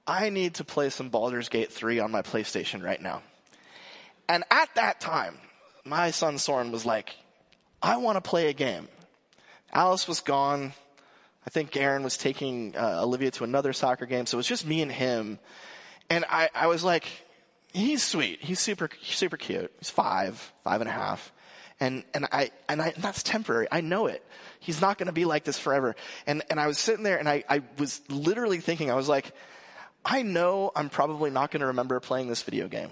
I 0.05 0.29
need 0.29 0.55
to 0.55 0.63
play 0.63 0.89
some 0.89 1.09
Baldur's 1.09 1.49
Gate 1.49 1.71
3 1.71 1.99
on 1.99 2.11
my 2.11 2.21
PlayStation 2.21 2.83
right 2.83 3.01
now. 3.01 3.21
And 4.27 4.43
at 4.51 4.73
that 4.75 4.99
time, 4.99 5.37
my 5.85 6.11
son 6.11 6.37
Soren 6.37 6.71
was 6.71 6.85
like, 6.85 7.15
I 7.81 7.97
want 7.97 8.17
to 8.17 8.21
play 8.21 8.49
a 8.49 8.53
game. 8.53 8.87
Alice 9.71 10.07
was 10.07 10.21
gone. 10.21 10.73
I 11.45 11.49
think 11.49 11.75
Aaron 11.75 12.03
was 12.03 12.17
taking 12.17 12.75
uh, 12.75 13.01
Olivia 13.03 13.31
to 13.31 13.43
another 13.43 13.73
soccer 13.73 14.05
game, 14.05 14.25
so 14.25 14.37
it 14.37 14.39
was 14.39 14.47
just 14.47 14.65
me 14.65 14.81
and 14.81 14.91
him. 14.91 15.39
And 16.09 16.25
I, 16.29 16.49
I 16.53 16.67
was 16.67 16.83
like, 16.83 17.05
he's 17.73 18.03
sweet. 18.03 18.41
He's 18.41 18.59
super, 18.59 18.89
super 19.01 19.35
cute. 19.35 19.71
He's 19.79 19.89
five, 19.89 20.53
five 20.63 20.79
and 20.81 20.89
a 20.89 20.93
half. 20.93 21.31
And, 21.79 22.03
and 22.13 22.27
I, 22.31 22.51
and 22.69 22.81
I, 22.81 22.93
that's 22.97 23.23
temporary. 23.23 23.67
I 23.71 23.81
know 23.81 24.07
it. 24.07 24.23
He's 24.59 24.79
not 24.79 24.97
going 24.97 25.07
to 25.07 25.13
be 25.13 25.25
like 25.25 25.43
this 25.43 25.59
forever. 25.59 25.95
And, 26.25 26.43
and 26.49 26.59
I 26.59 26.67
was 26.67 26.77
sitting 26.77 27.03
there 27.03 27.17
and 27.17 27.27
I, 27.27 27.43
I 27.49 27.61
was 27.77 27.99
literally 28.09 28.59
thinking, 28.59 28.89
I 28.89 28.95
was 28.95 29.09
like, 29.09 29.33
I 30.05 30.21
know 30.21 30.71
I'm 30.75 30.89
probably 30.89 31.29
not 31.29 31.51
going 31.51 31.61
to 31.61 31.67
remember 31.67 31.99
playing 31.99 32.27
this 32.27 32.43
video 32.43 32.67
game. 32.67 32.89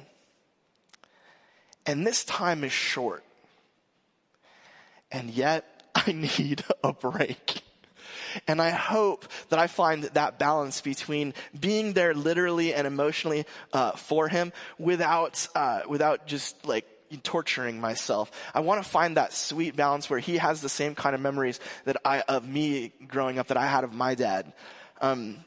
And 1.86 2.06
this 2.06 2.24
time 2.24 2.64
is 2.64 2.72
short. 2.72 3.24
And 5.12 5.30
yet 5.30 5.66
I 5.96 6.12
need 6.12 6.64
a 6.84 6.94
break. 6.94 7.64
And 8.48 8.62
I 8.62 8.70
hope 8.70 9.26
that 9.50 9.60
I 9.60 9.68
find 9.68 10.04
that 10.04 10.40
balance 10.40 10.80
between 10.80 11.34
being 11.60 11.94
there 11.94 12.14
literally 12.14 12.74
and 12.74 12.88
emotionally 12.88 13.46
uh, 13.74 13.92
for 13.92 14.30
him 14.30 14.54
without 14.80 15.48
uh, 15.54 15.82
without 15.88 16.28
just 16.28 16.66
like 16.66 16.86
torturing 17.24 17.82
myself. 17.82 18.32
I 18.54 18.62
want 18.62 18.82
to 18.82 18.90
find 18.90 19.18
that 19.18 19.34
sweet 19.34 19.76
balance 19.76 20.10
where 20.10 20.20
he 20.20 20.38
has 20.38 20.62
the 20.62 20.70
same 20.70 20.96
kind 20.96 21.14
of 21.14 21.20
memories 21.20 21.60
that 21.84 21.98
I 22.06 22.22
of 22.22 22.48
me 22.48 22.94
growing 23.08 23.38
up 23.38 23.48
that 23.48 23.58
I 23.58 23.68
had 23.68 23.84
of 23.84 23.94
my 23.94 24.16
dad. 24.16 24.54
Um, 25.02 25.44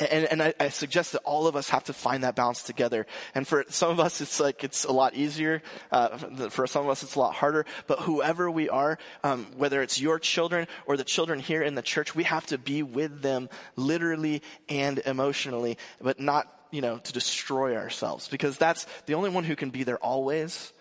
and, 0.00 0.24
and 0.26 0.42
I, 0.42 0.54
I, 0.58 0.68
suggest 0.70 1.12
that 1.12 1.22
all 1.24 1.46
of 1.46 1.56
us 1.56 1.68
have 1.70 1.84
to 1.84 1.92
find 1.92 2.24
that 2.24 2.34
balance 2.34 2.62
together. 2.62 3.06
And 3.34 3.46
for 3.46 3.64
some 3.68 3.90
of 3.90 4.00
us, 4.00 4.20
it's 4.20 4.40
like 4.40 4.64
it's 4.64 4.84
a 4.84 4.92
lot 4.92 5.14
easier. 5.14 5.62
Uh, 5.92 6.16
for 6.48 6.66
some 6.66 6.84
of 6.84 6.90
us, 6.90 7.02
it's 7.02 7.14
a 7.16 7.18
lot 7.18 7.34
harder. 7.34 7.66
But 7.86 8.00
whoever 8.00 8.50
we 8.50 8.68
are, 8.68 8.98
um, 9.22 9.46
whether 9.56 9.82
it's 9.82 10.00
your 10.00 10.18
children 10.18 10.66
or 10.86 10.96
the 10.96 11.04
children 11.04 11.38
here 11.38 11.62
in 11.62 11.74
the 11.74 11.82
church, 11.82 12.14
we 12.14 12.24
have 12.24 12.46
to 12.46 12.58
be 12.58 12.82
with 12.82 13.20
them 13.20 13.48
literally 13.76 14.42
and 14.68 14.98
emotionally, 15.00 15.76
but 16.00 16.18
not 16.18 16.48
you 16.70 16.80
know 16.80 16.98
to 16.98 17.12
destroy 17.12 17.76
ourselves 17.76 18.28
because 18.28 18.56
that's 18.56 18.86
the 19.06 19.14
only 19.14 19.30
one 19.30 19.44
who 19.44 19.56
can 19.56 19.70
be 19.70 19.84
there 19.84 19.98
always. 19.98 20.72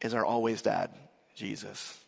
Is 0.00 0.12
our 0.12 0.24
always 0.24 0.60
dad, 0.60 0.90
Jesus. 1.34 2.03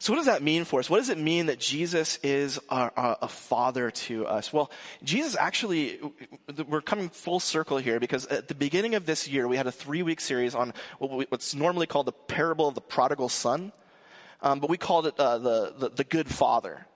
So 0.00 0.12
what 0.12 0.18
does 0.18 0.26
that 0.26 0.42
mean 0.42 0.64
for 0.64 0.78
us? 0.78 0.88
What 0.88 0.98
does 0.98 1.08
it 1.08 1.18
mean 1.18 1.46
that 1.46 1.58
Jesus 1.58 2.20
is 2.22 2.60
a, 2.68 3.16
a, 3.22 3.28
father 3.28 3.90
to 3.90 4.26
us? 4.26 4.52
Well, 4.52 4.70
Jesus 5.02 5.36
actually, 5.36 5.98
we're 6.68 6.82
coming 6.82 7.08
full 7.08 7.40
circle 7.40 7.78
here 7.78 7.98
because 7.98 8.24
at 8.26 8.46
the 8.46 8.54
beginning 8.54 8.94
of 8.94 9.06
this 9.06 9.26
year, 9.26 9.48
we 9.48 9.56
had 9.56 9.66
a 9.66 9.72
three 9.72 10.04
week 10.04 10.20
series 10.20 10.54
on 10.54 10.72
what's 11.00 11.52
normally 11.52 11.86
called 11.86 12.06
the 12.06 12.12
parable 12.12 12.68
of 12.68 12.76
the 12.76 12.80
prodigal 12.80 13.28
son. 13.28 13.72
Um, 14.40 14.60
but 14.60 14.70
we 14.70 14.76
called 14.76 15.08
it 15.08 15.18
uh, 15.18 15.38
the, 15.38 15.74
the, 15.76 15.88
the 15.88 16.04
good 16.04 16.28
father. 16.28 16.86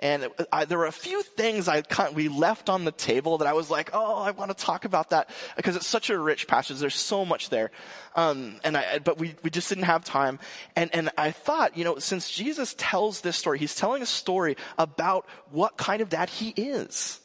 And 0.00 0.28
I, 0.52 0.64
there 0.64 0.78
were 0.78 0.86
a 0.86 0.92
few 0.92 1.22
things 1.22 1.68
I 1.68 1.82
we 2.14 2.28
left 2.28 2.68
on 2.68 2.84
the 2.84 2.92
table 2.92 3.38
that 3.38 3.46
I 3.46 3.52
was 3.52 3.70
like, 3.70 3.90
oh, 3.92 4.16
I 4.16 4.32
want 4.32 4.50
to 4.50 4.56
talk 4.56 4.84
about 4.84 5.10
that 5.10 5.30
because 5.56 5.76
it's 5.76 5.86
such 5.86 6.10
a 6.10 6.18
rich 6.18 6.48
passage. 6.48 6.78
There's 6.78 6.96
so 6.96 7.24
much 7.24 7.48
there, 7.48 7.70
um, 8.16 8.56
and 8.64 8.76
I, 8.76 8.98
but 8.98 9.18
we 9.18 9.36
we 9.42 9.50
just 9.50 9.68
didn't 9.68 9.84
have 9.84 10.04
time. 10.04 10.40
And 10.74 10.92
and 10.94 11.10
I 11.16 11.30
thought, 11.30 11.76
you 11.76 11.84
know, 11.84 11.98
since 12.00 12.30
Jesus 12.30 12.74
tells 12.76 13.20
this 13.20 13.36
story, 13.36 13.58
he's 13.58 13.76
telling 13.76 14.02
a 14.02 14.06
story 14.06 14.56
about 14.78 15.26
what 15.50 15.76
kind 15.76 16.02
of 16.02 16.08
dad 16.08 16.28
he 16.28 16.50
is. 16.50 17.20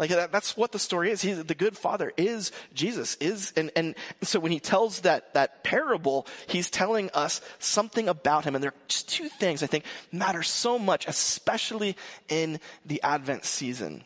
Like 0.00 0.08
that, 0.10 0.32
that's 0.32 0.56
what 0.56 0.72
the 0.72 0.78
story 0.78 1.10
is. 1.10 1.20
He's 1.20 1.44
the 1.44 1.54
good 1.54 1.76
father 1.76 2.10
is 2.16 2.52
Jesus 2.72 3.16
is, 3.16 3.52
and, 3.54 3.70
and 3.76 3.94
so 4.22 4.40
when 4.40 4.50
he 4.50 4.58
tells 4.58 5.00
that, 5.00 5.34
that 5.34 5.62
parable, 5.62 6.26
he's 6.48 6.70
telling 6.70 7.10
us 7.12 7.42
something 7.58 8.08
about 8.08 8.44
him. 8.44 8.54
And 8.54 8.64
there 8.64 8.70
are 8.70 8.86
just 8.88 9.10
two 9.10 9.28
things 9.28 9.62
I 9.62 9.66
think 9.66 9.84
matter 10.10 10.42
so 10.42 10.78
much, 10.78 11.06
especially 11.06 11.98
in 12.30 12.60
the 12.86 13.02
Advent 13.02 13.44
season. 13.44 14.02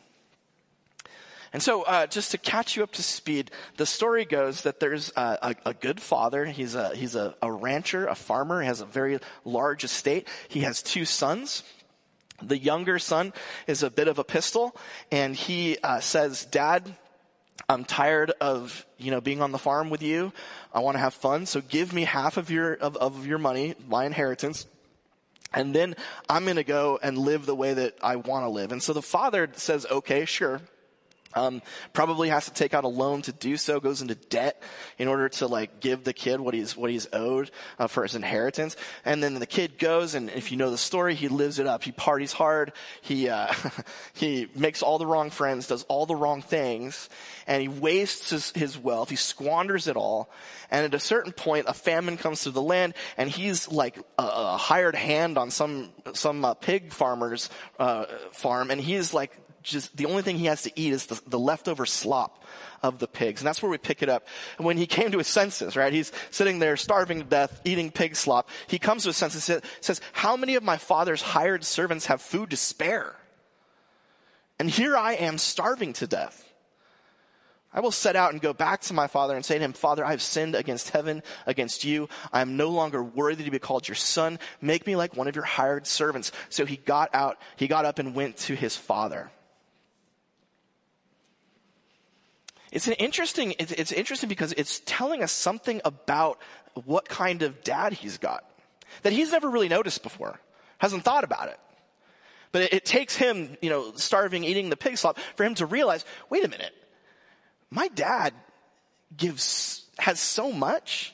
And 1.53 1.63
so, 1.63 1.83
uh, 1.83 2.07
just 2.07 2.31
to 2.31 2.37
catch 2.37 2.75
you 2.75 2.83
up 2.83 2.91
to 2.91 3.01
speed, 3.01 3.49
the 3.77 3.85
story 3.85 4.25
goes 4.25 4.63
that 4.63 4.81
there's 4.81 5.13
a, 5.15 5.55
a, 5.63 5.69
a 5.69 5.73
good 5.73 6.01
father. 6.01 6.43
He's 6.43 6.75
a 6.75 6.93
he's 6.93 7.15
a, 7.15 7.35
a 7.41 7.49
rancher, 7.49 8.07
a 8.07 8.15
farmer. 8.15 8.59
He 8.59 8.67
has 8.67 8.81
a 8.81 8.85
very 8.85 9.19
large 9.45 9.85
estate. 9.85 10.27
He 10.49 10.59
has 10.61 10.83
two 10.83 11.05
sons. 11.05 11.63
The 12.41 12.57
younger 12.57 12.99
son 12.99 13.33
is 13.67 13.83
a 13.83 13.89
bit 13.89 14.07
of 14.07 14.19
a 14.19 14.23
pistol, 14.23 14.75
and 15.11 15.35
he 15.35 15.77
uh, 15.81 15.99
says, 15.99 16.45
"Dad, 16.45 16.93
I'm 17.69 17.85
tired 17.85 18.31
of 18.41 18.85
you 18.97 19.11
know 19.11 19.21
being 19.21 19.41
on 19.41 19.51
the 19.51 19.57
farm 19.57 19.89
with 19.89 20.03
you. 20.03 20.33
I 20.73 20.79
want 20.79 20.95
to 20.95 20.99
have 20.99 21.13
fun, 21.13 21.45
so 21.45 21.61
give 21.61 21.93
me 21.93 22.03
half 22.03 22.37
of 22.37 22.49
your 22.51 22.73
of, 22.73 22.97
of 22.97 23.25
your 23.25 23.37
money, 23.37 23.75
my 23.87 24.05
inheritance." 24.05 24.65
And 25.53 25.73
then 25.73 25.95
I'm 26.27 26.43
going 26.43 26.57
to 26.57 26.65
go 26.65 26.99
and 27.01 27.17
live 27.17 27.45
the 27.45 27.55
way 27.55 27.73
that 27.73 27.97
I 28.03 28.17
want 28.17 28.43
to 28.43 28.49
live. 28.49 28.73
And 28.73 28.83
so 28.83 28.91
the 28.91 29.01
father 29.01 29.49
says, 29.53 29.85
okay, 29.89 30.25
sure. 30.25 30.59
Um, 31.35 31.61
probably 31.91 32.29
has 32.29 32.45
to 32.45 32.53
take 32.53 32.73
out 32.73 32.85
a 32.85 32.89
loan 32.89 33.21
to 33.23 33.33
do 33.33 33.57
so, 33.57 33.79
goes 33.79 34.01
into 34.01 34.15
debt 34.15 34.61
in 34.97 35.07
order 35.07 35.27
to 35.29 35.47
like 35.47 35.81
give 35.81 36.03
the 36.03 36.13
kid 36.13 36.39
what 36.39 36.53
he's, 36.53 36.77
what 36.77 36.89
he's 36.89 37.07
owed 37.11 37.51
uh, 37.77 37.87
for 37.87 38.03
his 38.03 38.15
inheritance. 38.15 38.77
And 39.03 39.21
then 39.21 39.33
the 39.35 39.45
kid 39.45 39.77
goes 39.77 40.15
and 40.15 40.29
if 40.29 40.51
you 40.51 40.57
know 40.57 40.71
the 40.71 40.77
story, 40.77 41.13
he 41.13 41.27
lives 41.27 41.59
it 41.59 41.67
up. 41.67 41.83
He 41.83 41.91
parties 41.91 42.31
hard. 42.31 42.71
He, 43.01 43.29
uh, 43.29 43.53
he 44.13 44.47
makes 44.55 44.81
all 44.81 44.97
the 44.97 45.05
wrong 45.05 45.29
friends, 45.29 45.67
does 45.67 45.83
all 45.83 46.05
the 46.05 46.15
wrong 46.15 46.41
things, 46.41 47.09
and 47.47 47.61
he 47.61 47.67
wastes 47.67 48.29
his, 48.29 48.51
his 48.51 48.77
wealth. 48.77 49.09
He 49.09 49.15
squanders 49.15 49.87
it 49.87 49.97
all. 49.97 50.29
And 50.71 50.85
at 50.85 50.93
a 50.93 50.99
certain 50.99 51.31
point, 51.31 51.65
a 51.67 51.73
famine 51.73 52.17
comes 52.17 52.43
to 52.43 52.51
the 52.51 52.61
land 52.61 52.95
and 53.17 53.29
he's 53.29 53.67
like 53.67 53.97
a, 54.17 54.23
a 54.23 54.57
hired 54.57 54.95
hand 54.95 55.37
on 55.37 55.51
some, 55.51 55.89
some 56.13 56.43
uh, 56.43 56.53
pig 56.53 56.93
farmer's, 56.93 57.49
uh, 57.77 58.05
farm 58.31 58.71
and 58.71 58.79
he's 58.81 59.13
like 59.13 59.31
just 59.65 59.97
the 59.97 60.05
only 60.05 60.21
thing 60.21 60.37
he 60.37 60.45
has 60.45 60.63
to 60.63 60.71
eat 60.79 60.93
is 60.93 61.07
the, 61.07 61.21
the 61.27 61.39
leftover 61.39 61.85
slop 61.85 62.43
of 62.83 62.99
the 62.99 63.07
pigs. 63.07 63.41
And 63.41 63.47
that's 63.47 63.61
where 63.61 63.69
we 63.69 63.77
pick 63.77 64.03
it 64.03 64.09
up. 64.09 64.27
And 64.57 64.65
when 64.65 64.77
he 64.77 64.85
came 64.85 65.11
to 65.11 65.17
his 65.17 65.27
senses, 65.27 65.75
right, 65.75 65.91
he's 65.91 66.11
sitting 66.31 66.59
there 66.59 66.77
starving 66.77 67.19
to 67.19 67.25
death, 67.25 67.61
eating 67.65 67.91
pig 67.91 68.15
slop. 68.15 68.49
He 68.67 68.79
comes 68.79 69.03
to 69.03 69.09
his 69.09 69.17
senses 69.17 69.49
and 69.49 69.61
says, 69.81 70.01
how 70.13 70.37
many 70.37 70.55
of 70.55 70.63
my 70.63 70.77
father's 70.77 71.21
hired 71.21 71.63
servants 71.63 72.05
have 72.05 72.21
food 72.21 72.51
to 72.51 72.57
spare? 72.57 73.15
And 74.59 74.69
here 74.69 74.95
I 74.95 75.13
am 75.13 75.37
starving 75.37 75.93
to 75.93 76.07
death. 76.07 76.41
I 77.73 77.81
will 77.81 77.91
set 77.91 78.15
out 78.15 78.31
and 78.31 78.41
go 78.41 78.53
back 78.53 78.79
to 78.83 78.93
my 78.93 79.07
father 79.07 79.35
and 79.35 79.43
say 79.43 79.57
to 79.57 79.63
him, 79.63 79.73
Father, 79.73 80.05
I 80.05 80.11
have 80.11 80.21
sinned 80.21 80.55
against 80.55 80.91
heaven, 80.91 81.21
against 81.45 81.83
you. 81.83 82.07
I 82.31 82.39
am 82.39 82.55
no 82.55 82.69
longer 82.69 83.03
worthy 83.03 83.43
to 83.43 83.51
be 83.51 83.59
called 83.59 83.85
your 83.85 83.95
son. 83.95 84.39
Make 84.61 84.87
me 84.87 84.95
like 84.95 85.17
one 85.17 85.27
of 85.27 85.35
your 85.35 85.43
hired 85.43 85.85
servants. 85.85 86.31
So 86.47 86.65
he 86.65 86.77
got 86.77 87.13
out, 87.13 87.37
he 87.57 87.67
got 87.67 87.83
up 87.83 87.99
and 87.99 88.15
went 88.15 88.37
to 88.37 88.55
his 88.55 88.77
father. 88.77 89.29
It's 92.71 92.87
an 92.87 92.93
interesting, 92.93 93.55
it's, 93.59 93.71
it's 93.71 93.91
interesting 93.91 94.29
because 94.29 94.53
it's 94.53 94.81
telling 94.85 95.23
us 95.23 95.31
something 95.31 95.81
about 95.85 96.39
what 96.73 97.07
kind 97.07 97.41
of 97.41 97.63
dad 97.63 97.93
he's 97.93 98.17
got 98.17 98.43
that 99.03 99.13
he's 99.13 99.31
never 99.31 99.49
really 99.49 99.69
noticed 99.69 100.03
before, 100.03 100.39
hasn't 100.77 101.03
thought 101.03 101.23
about 101.23 101.49
it. 101.49 101.59
But 102.51 102.63
it, 102.63 102.73
it 102.73 102.85
takes 102.85 103.15
him, 103.15 103.57
you 103.61 103.69
know, 103.69 103.93
starving, 103.95 104.43
eating 104.43 104.69
the 104.69 104.77
pig 104.77 104.97
slop 104.97 105.19
for 105.35 105.43
him 105.43 105.55
to 105.55 105.65
realize, 105.65 106.05
wait 106.29 106.43
a 106.43 106.47
minute, 106.47 106.73
my 107.69 107.87
dad 107.89 108.33
gives, 109.15 109.85
has 109.97 110.19
so 110.19 110.51
much 110.51 111.13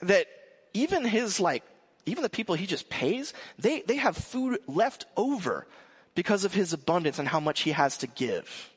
that 0.00 0.26
even 0.74 1.04
his 1.04 1.40
like, 1.40 1.64
even 2.06 2.22
the 2.22 2.30
people 2.30 2.54
he 2.54 2.66
just 2.66 2.88
pays, 2.88 3.34
they, 3.58 3.82
they 3.82 3.96
have 3.96 4.16
food 4.16 4.60
left 4.66 5.06
over 5.16 5.66
because 6.14 6.44
of 6.44 6.54
his 6.54 6.72
abundance 6.72 7.18
and 7.18 7.28
how 7.28 7.40
much 7.40 7.60
he 7.60 7.72
has 7.72 7.98
to 7.98 8.06
give. 8.06 8.70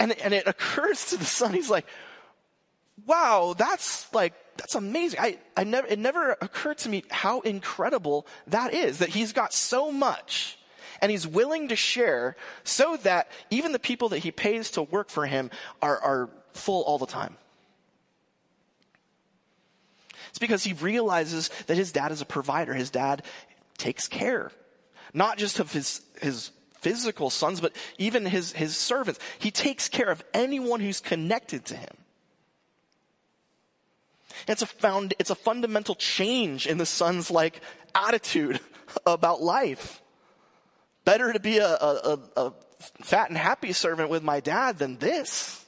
And, 0.00 0.12
and 0.12 0.32
it 0.32 0.46
occurs 0.46 1.06
to 1.06 1.16
the 1.16 1.24
son, 1.24 1.52
he's 1.52 1.70
like, 1.70 1.86
wow, 3.06 3.54
that's 3.56 4.12
like, 4.12 4.34
that's 4.56 4.74
amazing. 4.74 5.20
I, 5.20 5.38
I 5.56 5.64
never, 5.64 5.86
it 5.86 5.98
never 5.98 6.32
occurred 6.40 6.78
to 6.78 6.88
me 6.88 7.04
how 7.10 7.40
incredible 7.40 8.26
that 8.48 8.74
is, 8.74 8.98
that 8.98 9.08
he's 9.10 9.32
got 9.32 9.52
so 9.52 9.92
much 9.92 10.58
and 11.00 11.10
he's 11.10 11.26
willing 11.26 11.68
to 11.68 11.76
share 11.76 12.36
so 12.64 12.96
that 12.98 13.30
even 13.50 13.72
the 13.72 13.78
people 13.78 14.10
that 14.10 14.18
he 14.18 14.30
pays 14.30 14.72
to 14.72 14.82
work 14.82 15.10
for 15.10 15.26
him 15.26 15.50
are, 15.80 15.98
are 16.00 16.30
full 16.52 16.82
all 16.82 16.98
the 16.98 17.06
time. 17.06 17.36
It's 20.30 20.38
because 20.38 20.64
he 20.64 20.72
realizes 20.74 21.48
that 21.66 21.76
his 21.76 21.92
dad 21.92 22.12
is 22.12 22.20
a 22.20 22.26
provider. 22.26 22.74
His 22.74 22.90
dad 22.90 23.22
takes 23.78 24.08
care, 24.08 24.50
not 25.14 25.38
just 25.38 25.58
of 25.60 25.72
his, 25.72 26.02
his 26.20 26.50
physical 26.80 27.30
sons, 27.30 27.60
but 27.60 27.72
even 27.98 28.24
his, 28.24 28.52
his 28.52 28.76
servants. 28.76 29.20
He 29.38 29.50
takes 29.50 29.88
care 29.88 30.10
of 30.10 30.24
anyone 30.32 30.80
who's 30.80 31.00
connected 31.00 31.64
to 31.66 31.76
him. 31.76 31.96
It's 34.46 34.62
a 34.62 34.66
found, 34.66 35.14
it's 35.18 35.30
a 35.30 35.34
fundamental 35.34 35.94
change 35.94 36.66
in 36.66 36.78
the 36.78 36.86
son's 36.86 37.30
like 37.30 37.60
attitude 37.94 38.60
about 39.06 39.42
life. 39.42 40.00
better 41.04 41.32
to 41.32 41.40
be 41.40 41.58
a, 41.58 41.68
a, 41.68 42.18
a, 42.36 42.42
a 42.46 42.52
fat 42.78 43.28
and 43.28 43.38
happy 43.38 43.72
servant 43.72 44.10
with 44.10 44.22
my 44.22 44.40
dad 44.40 44.78
than 44.78 44.98
this. 44.98 45.64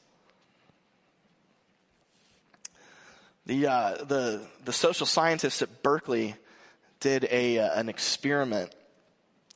The, 3.46 3.66
uh, 3.66 4.04
the, 4.04 4.46
the 4.64 4.72
social 4.72 5.06
scientists 5.06 5.62
at 5.62 5.82
Berkeley 5.82 6.36
did 7.00 7.26
a, 7.30 7.58
uh, 7.58 7.80
an 7.80 7.88
experiment 7.88 8.72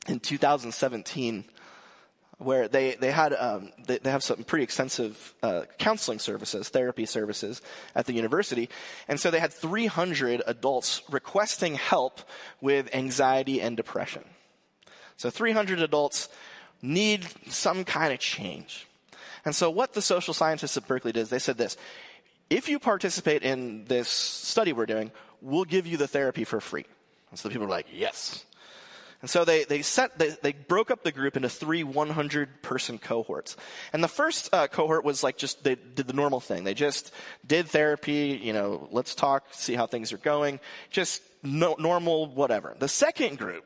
in 0.07 0.19
2017 0.19 1.45
where 2.37 2.67
they, 2.67 2.95
they 2.95 3.11
had 3.11 3.33
um, 3.33 3.71
they, 3.87 3.97
they, 3.97 4.11
have 4.11 4.23
some 4.23 4.43
pretty 4.43 4.63
extensive 4.63 5.33
uh, 5.41 5.61
counseling 5.77 6.19
services, 6.19 6.67
therapy 6.67 7.05
services 7.05 7.61
at 7.95 8.05
the 8.05 8.13
university, 8.13 8.69
and 9.07 9.19
so 9.19 9.31
they 9.31 9.39
had 9.39 9.53
300 9.53 10.43
adults 10.45 11.01
requesting 11.09 11.75
help 11.75 12.19
with 12.59 12.93
anxiety 12.93 13.61
and 13.61 13.77
depression. 13.77 14.23
So 15.17 15.29
300 15.29 15.81
adults 15.81 16.27
need 16.81 17.25
some 17.49 17.85
kind 17.85 18.11
of 18.11 18.19
change. 18.19 18.85
And 19.45 19.55
so 19.55 19.69
what 19.69 19.93
the 19.93 20.01
social 20.01 20.33
scientists 20.33 20.75
at 20.75 20.87
Berkeley 20.87 21.13
did 21.13 21.21
is 21.21 21.29
they 21.29 21.39
said 21.39 21.57
this, 21.57 21.77
if 22.49 22.67
you 22.67 22.79
participate 22.79 23.43
in 23.43 23.85
this 23.85 24.09
study 24.09 24.73
we're 24.73 24.85
doing, 24.85 25.11
we'll 25.41 25.65
give 25.65 25.87
you 25.87 25.97
the 25.97 26.07
therapy 26.07 26.43
for 26.43 26.59
free. 26.59 26.85
And 27.29 27.39
so 27.39 27.47
the 27.47 27.53
people 27.53 27.67
were 27.67 27.71
like, 27.71 27.87
yes. 27.93 28.43
And 29.21 29.29
so 29.29 29.45
they, 29.45 29.63
they 29.63 29.81
set, 29.81 30.19
they, 30.19 30.35
they 30.41 30.51
broke 30.53 30.91
up 30.91 31.03
the 31.03 31.11
group 31.11 31.35
into 31.35 31.49
three 31.49 31.83
100 31.83 32.61
person 32.61 32.99
cohorts. 32.99 33.55
And 33.93 34.03
the 34.03 34.07
first 34.07 34.53
uh, 34.53 34.67
cohort 34.67 35.03
was 35.03 35.23
like 35.23 35.37
just, 35.37 35.63
they 35.63 35.75
did 35.75 36.07
the 36.07 36.13
normal 36.13 36.39
thing. 36.39 36.63
They 36.63 36.73
just 36.73 37.11
did 37.45 37.67
therapy, 37.67 38.39
you 38.41 38.53
know, 38.53 38.87
let's 38.91 39.15
talk, 39.15 39.47
see 39.51 39.73
how 39.73 39.87
things 39.87 40.13
are 40.13 40.17
going. 40.17 40.59
Just 40.89 41.21
no, 41.43 41.75
normal, 41.79 42.27
whatever. 42.27 42.75
The 42.77 42.87
second 42.87 43.37
group, 43.37 43.65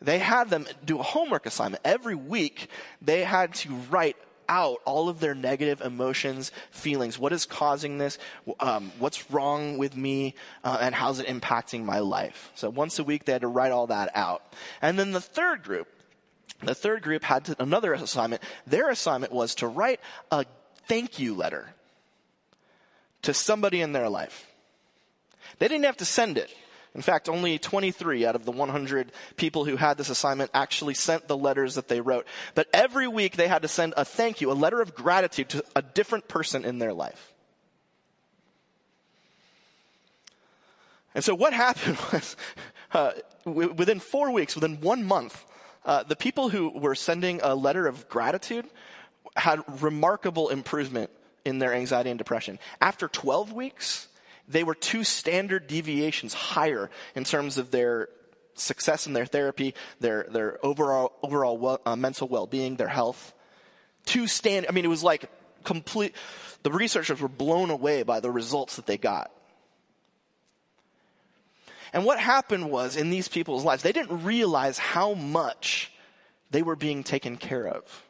they 0.00 0.18
had 0.18 0.50
them 0.50 0.66
do 0.84 1.00
a 1.00 1.02
homework 1.02 1.46
assignment. 1.46 1.82
Every 1.84 2.14
week, 2.14 2.68
they 3.02 3.24
had 3.24 3.54
to 3.56 3.74
write 3.90 4.16
out 4.48 4.80
all 4.84 5.08
of 5.08 5.20
their 5.20 5.34
negative 5.34 5.80
emotions, 5.80 6.52
feelings. 6.70 7.18
What 7.18 7.32
is 7.32 7.46
causing 7.46 7.98
this? 7.98 8.18
Um, 8.60 8.92
what's 8.98 9.30
wrong 9.30 9.78
with 9.78 9.96
me? 9.96 10.34
Uh, 10.64 10.78
and 10.80 10.94
how's 10.94 11.20
it 11.20 11.26
impacting 11.26 11.84
my 11.84 12.00
life? 12.00 12.50
So 12.54 12.70
once 12.70 12.98
a 12.98 13.04
week, 13.04 13.24
they 13.24 13.32
had 13.32 13.42
to 13.42 13.48
write 13.48 13.72
all 13.72 13.88
that 13.88 14.10
out. 14.14 14.42
And 14.80 14.98
then 14.98 15.12
the 15.12 15.20
third 15.20 15.62
group, 15.62 15.88
the 16.62 16.74
third 16.74 17.02
group 17.02 17.22
had 17.22 17.46
to, 17.46 17.56
another 17.62 17.92
assignment. 17.92 18.42
Their 18.66 18.90
assignment 18.90 19.32
was 19.32 19.54
to 19.56 19.66
write 19.66 20.00
a 20.30 20.44
thank 20.86 21.18
you 21.18 21.34
letter 21.34 21.68
to 23.22 23.34
somebody 23.34 23.80
in 23.80 23.92
their 23.92 24.08
life. 24.08 24.46
They 25.58 25.68
didn't 25.68 25.84
have 25.84 25.96
to 25.98 26.04
send 26.04 26.38
it. 26.38 26.54
In 26.96 27.02
fact, 27.02 27.28
only 27.28 27.58
23 27.58 28.24
out 28.24 28.36
of 28.36 28.46
the 28.46 28.50
100 28.50 29.12
people 29.36 29.66
who 29.66 29.76
had 29.76 29.98
this 29.98 30.08
assignment 30.08 30.50
actually 30.54 30.94
sent 30.94 31.28
the 31.28 31.36
letters 31.36 31.74
that 31.74 31.88
they 31.88 32.00
wrote. 32.00 32.26
But 32.54 32.68
every 32.72 33.06
week 33.06 33.36
they 33.36 33.48
had 33.48 33.62
to 33.62 33.68
send 33.68 33.92
a 33.98 34.04
thank 34.06 34.40
you, 34.40 34.50
a 34.50 34.54
letter 34.54 34.80
of 34.80 34.94
gratitude 34.94 35.50
to 35.50 35.64
a 35.76 35.82
different 35.82 36.26
person 36.26 36.64
in 36.64 36.78
their 36.78 36.94
life. 36.94 37.34
And 41.14 41.22
so 41.22 41.34
what 41.34 41.52
happened 41.66 41.98
was, 42.10 42.34
uh, 42.92 43.12
w- 43.44 43.74
within 43.74 44.00
four 44.00 44.30
weeks, 44.30 44.54
within 44.54 44.80
one 44.80 45.04
month, 45.04 45.44
uh, 45.84 46.02
the 46.02 46.16
people 46.16 46.48
who 46.48 46.70
were 46.70 46.94
sending 46.94 47.40
a 47.42 47.54
letter 47.54 47.86
of 47.86 48.08
gratitude 48.08 48.64
had 49.36 49.60
remarkable 49.82 50.48
improvement 50.48 51.10
in 51.44 51.58
their 51.58 51.74
anxiety 51.74 52.08
and 52.08 52.16
depression. 52.16 52.58
After 52.80 53.06
12 53.06 53.52
weeks, 53.52 54.08
they 54.48 54.64
were 54.64 54.74
two 54.74 55.04
standard 55.04 55.66
deviations 55.66 56.34
higher 56.34 56.90
in 57.14 57.24
terms 57.24 57.58
of 57.58 57.70
their 57.70 58.08
success 58.54 59.06
in 59.06 59.12
their 59.12 59.26
therapy, 59.26 59.74
their, 60.00 60.26
their 60.30 60.64
overall, 60.64 61.12
overall 61.22 61.58
well, 61.58 61.80
uh, 61.84 61.96
mental 61.96 62.28
well-being, 62.28 62.76
their 62.76 62.88
health. 62.88 63.34
Two 64.04 64.26
stand, 64.26 64.66
I 64.68 64.72
mean, 64.72 64.84
it 64.84 64.88
was 64.88 65.02
like 65.02 65.28
complete, 65.64 66.14
the 66.62 66.70
researchers 66.70 67.20
were 67.20 67.28
blown 67.28 67.70
away 67.70 68.02
by 68.02 68.20
the 68.20 68.30
results 68.30 68.76
that 68.76 68.86
they 68.86 68.96
got. 68.96 69.30
And 71.92 72.04
what 72.04 72.18
happened 72.18 72.70
was 72.70 72.96
in 72.96 73.10
these 73.10 73.28
people's 73.28 73.64
lives, 73.64 73.82
they 73.82 73.92
didn't 73.92 74.24
realize 74.24 74.78
how 74.78 75.14
much 75.14 75.92
they 76.50 76.62
were 76.62 76.76
being 76.76 77.04
taken 77.04 77.36
care 77.36 77.66
of. 77.66 78.04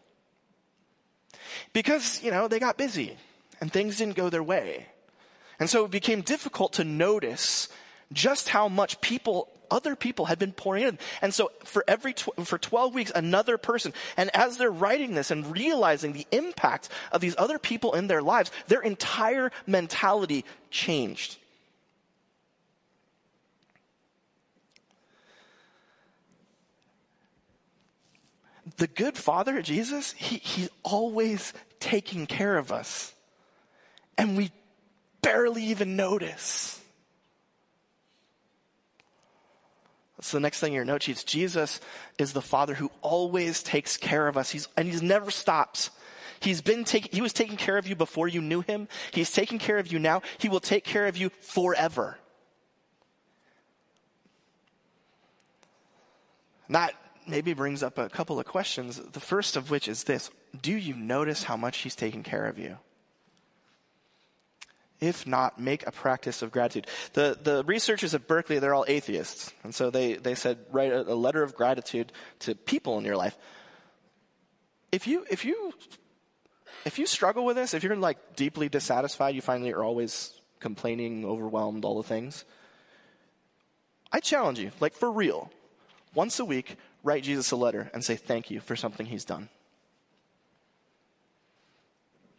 Because, 1.73 2.23
you 2.23 2.31
know, 2.31 2.49
they 2.49 2.59
got 2.59 2.77
busy 2.77 3.17
and 3.61 3.73
things 3.73 3.99
didn't 3.99 4.17
go 4.17 4.29
their 4.29 4.43
way. 4.43 4.87
And 5.59 5.71
so 5.71 5.85
it 5.85 5.91
became 5.91 6.21
difficult 6.21 6.75
to 6.75 6.85
notice 6.85 7.69
just 8.13 8.49
how 8.49 8.69
much 8.69 9.01
people 9.01 9.49
other 9.71 9.97
people 9.97 10.27
had 10.27 10.39
been 10.39 10.53
pouring 10.53 10.85
in. 10.85 10.99
And 11.21 11.35
so 11.35 11.51
for 11.65 11.85
every, 11.89 12.15
tw- 12.15 12.31
for 12.45 12.59
12 12.59 12.95
weeks, 12.95 13.13
another 13.15 13.59
person. 13.59 13.93
And 14.17 14.31
as 14.35 14.57
they're 14.57 14.71
writing 14.71 15.15
this 15.15 15.31
and 15.31 15.53
realizing 15.53 16.13
the 16.13 16.27
impact 16.31 16.89
of 17.13 17.21
these 17.21 17.35
other 17.39 17.59
people 17.59 17.95
in 17.95 18.07
their 18.07 18.23
lives, 18.23 18.51
their 18.69 18.81
entire 18.81 19.51
mentality 19.67 20.45
changed. 20.71 21.37
The 28.77 28.87
good 28.87 29.17
father, 29.17 29.63
Jesus, 29.63 30.13
he, 30.13 30.37
he's 30.37 30.69
always 30.83 31.53
taking 31.81 32.27
care 32.27 32.59
of 32.59 32.73
us. 32.73 33.15
And 34.19 34.37
we 34.37 34.51
barely 35.27 35.65
even 35.65 35.97
notice. 35.97 36.81
That's 40.17 40.31
the 40.31 40.41
next 40.41 40.61
thing 40.61 40.73
in 40.73 40.77
your 40.77 40.85
note 40.85 41.03
sheets. 41.03 41.25
Jesus 41.25 41.81
is 42.17 42.33
the 42.33 42.41
Father 42.41 42.75
who 42.75 42.91
always 43.03 43.63
takes 43.63 43.97
care 43.97 44.29
of 44.29 44.37
us. 44.37 44.51
He's, 44.51 44.69
and 44.77 44.87
He's 44.87 45.03
never 45.03 45.31
stops. 45.31 45.91
He's 46.39 46.63
been 46.63 46.85
taking, 46.85 47.11
He 47.13 47.23
was 47.23 47.33
taking 47.33 47.57
care 47.57 47.77
of 47.77 47.89
you 47.89 47.97
before 47.97 48.29
you 48.29 48.41
knew 48.41 48.61
Him. 48.61 48.89
He's 49.11 49.33
taking 49.33 49.59
care 49.59 49.79
of 49.79 49.93
you 49.93 49.99
now. 49.99 50.23
He 50.39 50.49
will 50.49 50.61
take 50.61 50.85
care 50.85 51.07
of 51.07 51.17
you 51.17 51.31
forever. 51.41 52.19
And 56.69 56.77
that 56.77 56.95
maybe 57.27 57.53
brings 57.53 57.83
up 57.83 57.99
a 57.99 58.09
couple 58.09 58.39
of 58.39 58.47
questions. 58.47 58.97
The 58.97 59.21
first 59.21 59.57
of 59.57 59.71
which 59.71 59.89
is 59.89 60.05
this. 60.05 60.31
Do 60.63 60.73
you 60.73 60.95
notice 60.95 61.43
how 61.43 61.57
much 61.57 61.79
He's 61.79 61.97
taking 61.97 62.23
care 62.23 62.47
of 62.47 62.59
you? 62.59 62.79
If 65.01 65.27
not, 65.27 65.61
make 65.61 65.87
a 65.87 65.93
practice 65.93 66.41
of 66.41 66.51
gratitude. 66.51 66.87
The, 67.13 67.39
the 67.41 67.65
researchers 67.65 68.15
at 68.15 68.27
Berkeley, 68.27 68.59
they're 68.59 68.75
all 68.75 68.87
atheists. 68.89 69.53
And 69.63 69.75
so 69.75 69.91
they, 69.91 70.15
they 70.15 70.35
said, 70.35 70.59
write 70.71 70.91
a, 70.91 71.13
a 71.13 71.15
letter 71.15 71.43
of 71.43 71.55
gratitude 71.55 72.13
to 72.41 72.55
people 72.55 72.99
in 72.99 73.05
your 73.05 73.17
life. 73.17 73.37
If 74.93 75.07
you, 75.07 75.27
if 75.31 75.45
you, 75.45 75.75
if 76.87 76.99
you 76.99 77.07
struggle 77.07 77.45
with 77.45 77.57
this, 77.57 77.75
if 77.75 77.83
you're 77.83 77.97
like 77.97 78.37
deeply 78.37 78.69
dissatisfied, 78.71 79.35
you 79.35 79.43
that 79.43 79.61
you're 79.69 79.85
always 79.85 80.33
complaining, 80.61 81.27
overwhelmed, 81.27 81.85
all 81.85 81.99
the 81.99 82.09
things, 82.09 82.45
I 84.11 84.21
challenge 84.21 84.59
you, 84.59 84.71
like 84.81 84.95
for 84.95 85.11
real, 85.11 85.51
once 86.15 86.39
a 86.39 86.45
week, 86.45 86.77
write 87.03 87.25
Jesus 87.25 87.51
a 87.51 87.57
letter 87.57 87.91
and 87.93 88.03
say 88.03 88.17
thank 88.17 88.51
you 88.51 88.61
for 88.61 88.77
something 88.77 89.05
he's 89.05 89.25
done 89.25 89.51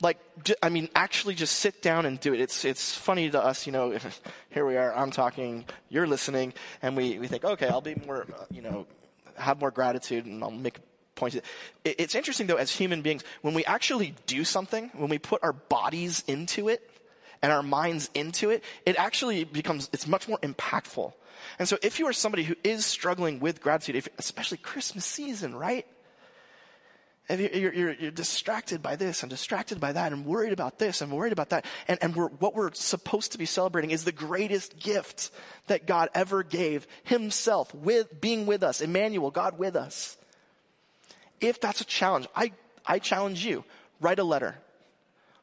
like, 0.02 0.20
I 0.62 0.70
mean, 0.70 0.90
actually 0.96 1.36
just 1.36 1.58
sit 1.58 1.82
down 1.82 2.06
and 2.06 2.20
do 2.20 2.34
it. 2.34 2.40
It's, 2.40 2.66
it's 2.66 2.96
funny 2.96 3.30
to 3.32 3.44
us, 3.44 3.66
you 3.66 3.72
know, 3.72 3.98
here 4.52 4.66
we 4.66 4.78
are, 4.78 4.96
I'm 4.96 5.12
talking, 5.12 5.66
you're 5.90 6.08
listening, 6.08 6.54
and 6.82 6.96
we, 6.96 7.18
we 7.18 7.28
think, 7.28 7.44
okay, 7.44 7.68
I'll 7.68 7.82
be 7.82 7.96
more, 8.06 8.28
uh, 8.34 8.46
you 8.52 8.62
know, 8.62 8.86
have 9.38 9.60
more 9.60 9.72
gratitude 9.72 10.26
and 10.26 10.44
I'll 10.44 10.52
make 10.52 10.80
points. 11.16 11.38
It's 11.84 12.16
interesting 12.16 12.48
though, 12.48 12.56
as 12.56 12.72
human 12.72 13.02
beings, 13.02 13.24
when 13.42 13.54
we 13.54 13.66
actually 13.66 14.14
do 14.26 14.44
something, 14.44 14.92
when 14.94 15.10
we 15.10 15.18
put 15.18 15.44
our 15.44 15.54
bodies 15.54 16.24
into 16.28 16.70
it 16.70 16.88
and 17.42 17.52
our 17.52 17.64
minds 17.64 18.10
into 18.14 18.52
it, 18.52 18.64
it 18.86 18.96
actually 18.98 19.44
becomes, 19.44 19.90
it's 19.94 20.08
much 20.08 20.28
more 20.28 20.38
impactful. 20.40 21.14
And 21.60 21.68
so 21.68 21.78
if 21.82 22.00
you 22.00 22.08
are 22.08 22.14
somebody 22.14 22.44
who 22.44 22.56
is 22.64 22.86
struggling 22.86 23.40
with 23.40 23.62
gratitude, 23.62 23.96
if, 23.96 24.08
especially 24.18 24.58
Christmas 24.58 25.06
season, 25.06 25.56
right? 25.56 25.86
You're, 27.30 27.74
you're, 27.74 27.94
you're, 27.94 28.12
distracted 28.12 28.82
by 28.82 28.96
this 28.96 29.22
and 29.22 29.30
distracted 29.30 29.82
by 29.82 29.92
that 29.92 30.14
and 30.14 30.26
worried 30.26 30.54
about 30.54 30.80
this 30.80 31.02
and 31.02 31.12
worried 31.12 31.34
about 31.34 31.50
that. 31.50 31.66
And, 31.90 32.00
and 32.02 32.16
we're, 32.16 32.30
what 32.30 32.56
we're 32.56 32.74
supposed 32.74 33.34
to 33.34 33.38
be 33.38 33.46
celebrating 33.46 33.92
is 33.92 34.06
the 34.06 34.14
greatest 34.14 34.80
gift 34.80 35.32
that 35.68 35.86
God 35.86 36.08
ever 36.14 36.42
gave 36.42 36.88
himself 37.04 37.74
with 37.76 38.22
being 38.22 38.46
with 38.46 38.64
us. 38.64 38.80
Emmanuel, 38.80 39.30
God 39.30 39.60
with 39.60 39.76
us. 39.76 40.18
If 41.42 41.60
that's 41.60 41.82
a 41.82 41.86
challenge, 41.86 42.28
I, 42.34 42.54
I 42.86 43.00
challenge 43.00 43.46
you, 43.46 43.66
write 44.00 44.20
a 44.20 44.24
letter 44.24 44.56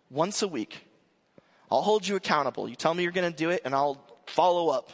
once 0.09 0.40
a 0.40 0.49
week. 0.49 0.87
I'll 1.70 1.83
hold 1.83 2.07
you 2.09 2.16
accountable. 2.16 2.66
You 2.66 2.77
tell 2.77 2.94
me 2.94 3.03
you're 3.03 3.12
going 3.12 3.31
to 3.31 3.37
do 3.37 3.51
it 3.51 3.61
and 3.64 3.75
I'll 3.75 4.03
follow 4.27 4.70
up. 4.70 4.90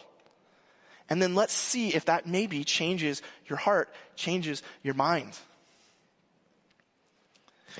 And 1.08 1.22
then 1.22 1.36
let's 1.36 1.52
see 1.52 1.94
if 1.94 2.06
that 2.06 2.26
maybe 2.26 2.64
changes 2.64 3.22
your 3.46 3.58
heart, 3.58 3.92
changes 4.16 4.62
your 4.82 4.94
mind. 4.94 5.38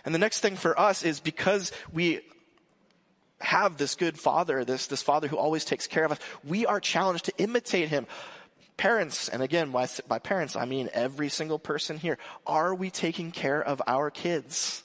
And 0.04 0.14
the 0.14 0.18
next 0.18 0.40
thing 0.40 0.56
for 0.56 0.78
us 0.78 1.02
is 1.02 1.20
because 1.20 1.72
we 1.92 2.20
have 3.40 3.76
this 3.76 3.94
good 3.94 4.18
father, 4.18 4.64
this, 4.64 4.86
this 4.86 5.02
father 5.02 5.28
who 5.28 5.36
always 5.36 5.64
takes 5.64 5.86
care 5.86 6.04
of 6.04 6.12
us, 6.12 6.18
we 6.44 6.66
are 6.66 6.80
challenged 6.80 7.24
to 7.26 7.32
imitate 7.38 7.88
him. 7.88 8.06
Parents, 8.76 9.28
and 9.28 9.42
again, 9.42 9.70
by, 9.70 9.88
by 10.08 10.18
parents, 10.18 10.56
I 10.56 10.64
mean 10.64 10.88
every 10.92 11.28
single 11.28 11.58
person 11.58 11.98
here. 11.98 12.18
Are 12.46 12.74
we 12.74 12.90
taking 12.90 13.30
care 13.30 13.62
of 13.62 13.82
our 13.86 14.10
kids? 14.10 14.82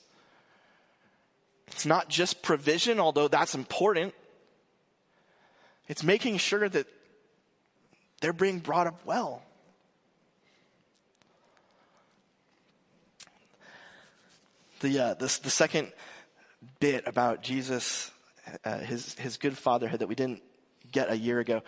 It's 1.68 1.86
not 1.86 2.10
just 2.10 2.42
provision, 2.42 3.00
although 3.00 3.28
that's 3.28 3.56
important. 3.56 4.14
It's 5.88 6.04
making 6.04 6.38
sure 6.38 6.68
that 6.68 6.88
they're 8.22 8.34
being 8.34 8.60
brought 8.60 8.88
up 8.88 9.06
well. 9.06 9.44
The, 14.82 15.00
uh, 15.00 15.14
the, 15.16 15.40
the 15.44 15.50
second 15.50 15.92
bit 16.80 17.08
about 17.08 17.42
Jesus, 17.42 18.12
uh, 18.64 18.80
his, 18.80 19.14
his 19.16 19.38
good 19.38 19.58
fatherhood 19.58 20.00
that 20.00 20.08
we 20.08 20.16
didn't 20.16 20.42
get 20.92 21.12
a 21.12 21.18
year 21.18 21.40
ago. 21.40 21.62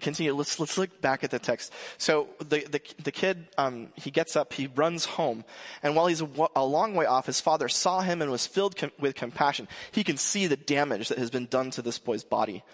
Continue. 0.00 0.34
Let's 0.34 0.58
let's 0.58 0.76
look 0.76 1.00
back 1.00 1.24
at 1.24 1.30
the 1.30 1.38
text. 1.38 1.72
So 1.98 2.28
the 2.38 2.66
the, 2.66 2.80
the 3.02 3.12
kid 3.12 3.46
um, 3.56 3.88
he 3.94 4.10
gets 4.10 4.34
up, 4.34 4.52
he 4.52 4.66
runs 4.66 5.04
home, 5.04 5.44
and 5.82 5.94
while 5.94 6.06
he's 6.06 6.20
a, 6.20 6.28
a 6.56 6.64
long 6.64 6.94
way 6.94 7.06
off, 7.06 7.26
his 7.26 7.40
father 7.40 7.68
saw 7.68 8.00
him 8.00 8.22
and 8.22 8.30
was 8.30 8.46
filled 8.46 8.76
com- 8.76 8.92
with 8.98 9.14
compassion. 9.14 9.68
He 9.92 10.04
can 10.04 10.16
see 10.16 10.46
the 10.46 10.56
damage 10.56 11.08
that 11.08 11.18
has 11.18 11.30
been 11.30 11.46
done 11.46 11.70
to 11.72 11.82
this 11.82 11.98
boy's 11.98 12.24
body 12.24 12.64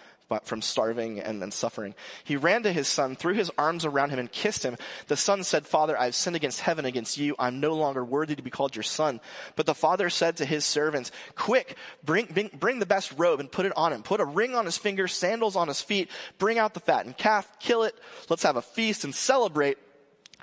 from 0.43 0.61
starving 0.61 1.19
and, 1.19 1.41
and 1.41 1.53
suffering. 1.53 1.95
He 2.23 2.35
ran 2.35 2.63
to 2.63 2.73
his 2.73 2.87
son, 2.87 3.15
threw 3.15 3.33
his 3.33 3.51
arms 3.57 3.85
around 3.85 4.09
him 4.09 4.19
and 4.19 4.31
kissed 4.31 4.63
him. 4.63 4.77
The 5.07 5.15
son 5.15 5.43
said, 5.43 5.65
Father, 5.65 5.97
I've 5.97 6.15
sinned 6.15 6.35
against 6.35 6.59
heaven, 6.59 6.85
against 6.85 7.17
you. 7.17 7.35
I'm 7.39 7.59
no 7.59 7.73
longer 7.73 8.03
worthy 8.03 8.35
to 8.35 8.41
be 8.41 8.49
called 8.49 8.75
your 8.75 8.83
son. 8.83 9.21
But 9.55 9.65
the 9.65 9.73
father 9.73 10.09
said 10.09 10.37
to 10.37 10.45
his 10.45 10.65
servants, 10.65 11.11
quick, 11.35 11.77
bring, 12.03 12.25
bring, 12.25 12.49
bring 12.53 12.79
the 12.79 12.85
best 12.85 13.13
robe 13.17 13.39
and 13.39 13.51
put 13.51 13.65
it 13.65 13.73
on 13.77 13.93
him. 13.93 14.03
Put 14.03 14.19
a 14.19 14.25
ring 14.25 14.55
on 14.55 14.65
his 14.65 14.77
finger, 14.77 15.07
sandals 15.07 15.55
on 15.55 15.69
his 15.69 15.81
feet. 15.81 16.09
Bring 16.37 16.57
out 16.57 16.73
the 16.73 16.79
fattened 16.79 17.17
calf, 17.17 17.47
kill 17.59 17.83
it. 17.83 17.95
Let's 18.29 18.43
have 18.43 18.57
a 18.57 18.61
feast 18.61 19.03
and 19.03 19.15
celebrate. 19.15 19.77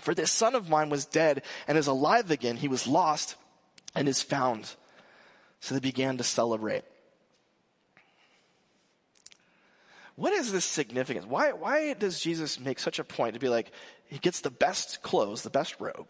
For 0.00 0.14
this 0.14 0.32
son 0.32 0.54
of 0.54 0.68
mine 0.68 0.90
was 0.90 1.06
dead 1.06 1.42
and 1.68 1.78
is 1.78 1.86
alive 1.86 2.30
again. 2.30 2.56
He 2.56 2.68
was 2.68 2.86
lost 2.86 3.36
and 3.94 4.08
is 4.08 4.22
found. 4.22 4.74
So 5.60 5.74
they 5.74 5.80
began 5.80 6.16
to 6.18 6.24
celebrate. 6.24 6.84
What 10.16 10.32
is 10.32 10.52
this 10.52 10.64
significance? 10.64 11.26
Why, 11.26 11.52
why 11.52 11.94
does 11.94 12.20
Jesus 12.20 12.60
make 12.60 12.78
such 12.78 12.98
a 12.98 13.04
point 13.04 13.34
to 13.34 13.40
be 13.40 13.48
like, 13.48 13.72
he 14.06 14.18
gets 14.18 14.40
the 14.40 14.50
best 14.50 15.02
clothes, 15.02 15.42
the 15.42 15.50
best 15.50 15.76
robe. 15.80 16.06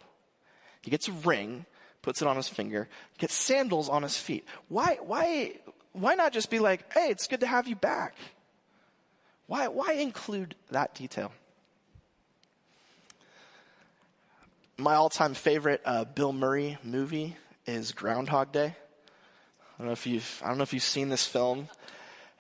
He 0.83 0.90
gets 0.90 1.09
a 1.09 1.12
ring, 1.12 1.64
puts 2.03 2.21
it 2.21 2.29
on 2.29 2.37
his 2.37 2.49
finger, 2.49 2.88
gets 3.19 3.35
sandals 3.35 3.88
on 3.88 4.03
his 4.03 4.17
feet. 4.17 4.45
Why, 4.69 4.99
why, 5.01 5.55
why 5.93 6.14
not 6.14 6.33
just 6.33 6.51
be 6.51 6.59
like, 6.59 6.93
hey, 6.93 7.09
it's 7.09 7.27
good 7.27 7.40
to 7.40 7.47
have 7.47 7.67
you 7.67 7.77
back? 7.77 8.14
Why, 9.47 9.69
why 9.69 9.93
include 9.93 10.55
that 10.71 10.95
detail? 10.95 11.33
My 14.77 14.95
all-time 14.95 15.35
favorite 15.35 15.81
uh, 15.85 16.05
Bill 16.05 16.33
Murray 16.33 16.77
movie 16.83 17.37
is 17.67 17.93
Groundhog 17.93 18.53
Day. 18.53 18.75
I 18.77 19.79
don't 19.79 19.87
know 19.87 19.93
if 19.93 20.07
you've, 20.07 20.43
I 20.45 20.49
don't 20.49 20.59
know 20.59 20.62
if 20.62 20.73
you've 20.73 20.83
seen 20.83 21.09
this 21.09 21.27
film. 21.27 21.69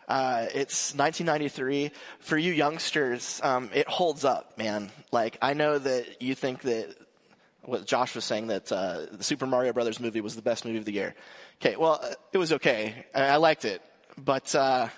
Uh, 0.08 0.46
it's 0.54 0.94
1993. 0.94 1.90
For 2.20 2.36
you 2.36 2.52
youngsters, 2.52 3.40
um, 3.42 3.70
it 3.72 3.88
holds 3.88 4.24
up, 4.24 4.58
man. 4.58 4.90
Like, 5.12 5.38
I 5.40 5.54
know 5.54 5.78
that 5.78 6.22
you 6.22 6.34
think 6.34 6.62
that 6.62 6.94
what 7.62 7.86
Josh 7.86 8.14
was 8.14 8.24
saying 8.24 8.48
that 8.48 8.70
uh, 8.70 9.06
the 9.10 9.24
Super 9.24 9.46
Mario 9.46 9.72
Brothers 9.72 10.00
movie 10.00 10.20
was 10.20 10.36
the 10.36 10.42
best 10.42 10.64
movie 10.64 10.78
of 10.78 10.84
the 10.84 10.92
year. 10.92 11.14
Okay, 11.60 11.76
well, 11.76 12.02
it 12.32 12.38
was 12.38 12.52
okay. 12.52 13.06
I, 13.14 13.22
I 13.22 13.36
liked 13.36 13.64
it, 13.64 13.80
but 14.18 14.54
uh, 14.54 14.88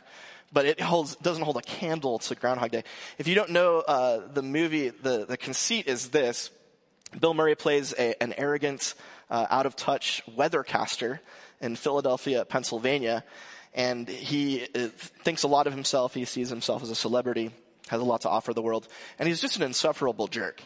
but 0.52 0.66
it 0.66 0.80
holds 0.80 1.16
doesn't 1.16 1.44
hold 1.44 1.56
a 1.56 1.62
candle 1.62 2.18
to 2.20 2.34
Groundhog 2.34 2.70
Day. 2.72 2.84
If 3.18 3.28
you 3.28 3.34
don't 3.34 3.50
know 3.50 3.78
uh, 3.78 4.26
the 4.32 4.42
movie, 4.42 4.88
the 4.88 5.24
the 5.26 5.36
conceit 5.36 5.86
is 5.86 6.08
this: 6.08 6.50
Bill 7.18 7.34
Murray 7.34 7.54
plays 7.54 7.94
a, 7.96 8.20
an 8.20 8.34
arrogant, 8.36 8.94
uh, 9.30 9.46
out 9.48 9.66
of 9.66 9.76
touch 9.76 10.22
weathercaster 10.36 11.20
in 11.60 11.76
Philadelphia, 11.76 12.44
Pennsylvania 12.44 13.24
and 13.76 14.08
he 14.08 14.66
uh, 14.74 14.88
thinks 14.96 15.42
a 15.42 15.48
lot 15.48 15.66
of 15.66 15.74
himself. 15.74 16.14
He 16.14 16.24
sees 16.24 16.48
himself 16.48 16.82
as 16.82 16.90
a 16.90 16.94
celebrity, 16.94 17.50
has 17.88 18.00
a 18.00 18.04
lot 18.04 18.22
to 18.22 18.28
offer 18.28 18.52
the 18.52 18.62
world, 18.62 18.88
and 19.18 19.28
he's 19.28 19.40
just 19.40 19.56
an 19.56 19.62
insufferable 19.62 20.26
jerk. 20.26 20.62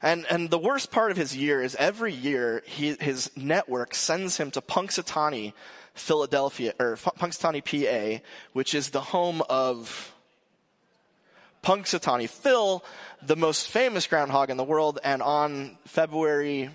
And, 0.00 0.24
and 0.30 0.48
the 0.48 0.58
worst 0.58 0.92
part 0.92 1.10
of 1.10 1.16
his 1.16 1.36
year 1.36 1.60
is 1.60 1.74
every 1.74 2.14
year 2.14 2.62
he, 2.64 2.94
his 3.00 3.32
network 3.36 3.96
sends 3.96 4.36
him 4.36 4.52
to 4.52 4.60
Punxsutawney, 4.60 5.52
Philadelphia, 5.94 6.72
or 6.78 6.94
Punxsutawney, 6.96 7.64
PA, 7.64 8.22
which 8.52 8.74
is 8.74 8.90
the 8.90 9.00
home 9.00 9.42
of 9.50 10.14
Punxsutawney 11.64 12.28
Phil, 12.28 12.84
the 13.22 13.34
most 13.34 13.68
famous 13.68 14.06
groundhog 14.06 14.50
in 14.50 14.56
the 14.56 14.62
world, 14.62 15.00
and 15.02 15.20
on 15.20 15.76
February 15.86 16.70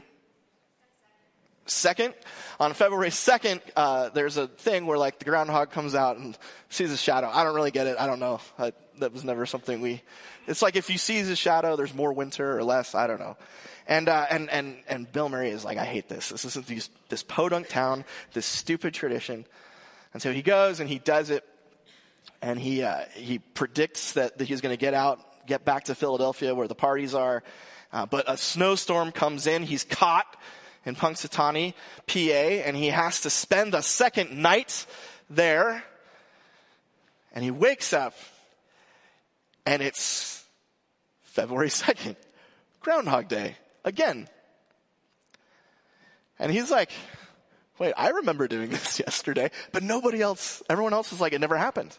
2nd, 1.67 2.13
on 2.59 2.73
February 2.73 3.09
2nd, 3.09 3.61
uh, 3.75 4.09
there's 4.09 4.37
a 4.37 4.47
thing 4.47 4.85
where 4.85 4.97
like 4.97 5.19
the 5.19 5.25
groundhog 5.25 5.71
comes 5.71 5.95
out 5.95 6.17
and 6.17 6.37
sees 6.69 6.91
a 6.91 6.97
shadow. 6.97 7.29
I 7.31 7.43
don't 7.43 7.55
really 7.55 7.71
get 7.71 7.87
it. 7.87 7.97
I 7.99 8.07
don't 8.07 8.19
know. 8.19 8.39
I, 8.59 8.73
that 8.99 9.13
was 9.13 9.23
never 9.23 9.45
something 9.45 9.81
we, 9.81 10.01
it's 10.47 10.61
like 10.61 10.75
if 10.75 10.89
you 10.89 10.97
see 10.97 11.19
a 11.19 11.35
shadow, 11.35 11.75
there's 11.75 11.93
more 11.93 12.13
winter 12.13 12.57
or 12.57 12.63
less. 12.63 12.95
I 12.95 13.07
don't 13.07 13.19
know. 13.19 13.37
And, 13.87 14.07
uh, 14.07 14.25
and, 14.29 14.49
and, 14.49 14.77
and 14.87 15.11
Bill 15.11 15.29
Murray 15.29 15.49
is 15.49 15.65
like, 15.65 15.77
I 15.77 15.85
hate 15.85 16.07
this. 16.07 16.29
This 16.29 16.45
isn't 16.45 16.67
these, 16.67 16.89
this 17.09 17.23
podunk 17.23 17.69
town, 17.69 18.05
this 18.33 18.45
stupid 18.45 18.93
tradition. 18.93 19.45
And 20.13 20.21
so 20.21 20.31
he 20.31 20.41
goes 20.41 20.79
and 20.79 20.89
he 20.89 20.99
does 20.99 21.29
it 21.29 21.43
and 22.41 22.59
he, 22.59 22.83
uh, 22.83 23.05
he 23.13 23.39
predicts 23.39 24.13
that, 24.13 24.37
that 24.37 24.47
he's 24.47 24.61
going 24.61 24.73
to 24.73 24.79
get 24.79 24.93
out, 24.93 25.47
get 25.47 25.65
back 25.65 25.85
to 25.85 25.95
Philadelphia 25.95 26.53
where 26.53 26.67
the 26.67 26.75
parties 26.75 27.13
are. 27.13 27.43
Uh, 27.91 28.05
but 28.05 28.25
a 28.27 28.37
snowstorm 28.37 29.11
comes 29.11 29.47
in. 29.47 29.63
He's 29.63 29.83
caught 29.83 30.25
in 30.85 30.95
Punxsutawney, 30.95 31.73
PA, 32.07 32.67
and 32.67 32.75
he 32.75 32.87
has 32.87 33.21
to 33.21 33.29
spend 33.29 33.73
a 33.73 33.81
second 33.81 34.37
night 34.37 34.85
there. 35.29 35.83
And 37.33 37.43
he 37.43 37.51
wakes 37.51 37.93
up, 37.93 38.13
and 39.65 39.81
it's 39.81 40.43
February 41.23 41.69
2nd, 41.69 42.15
Groundhog 42.81 43.27
Day, 43.27 43.55
again. 43.83 44.27
And 46.37 46.51
he's 46.51 46.69
like, 46.69 46.91
wait, 47.79 47.93
I 47.97 48.09
remember 48.09 48.47
doing 48.47 48.69
this 48.71 48.99
yesterday, 48.99 49.49
but 49.71 49.83
nobody 49.83 50.21
else, 50.21 50.61
everyone 50.69 50.93
else 50.93 51.11
is 51.11 51.21
like, 51.21 51.33
it 51.33 51.39
never 51.39 51.57
happened. 51.57 51.97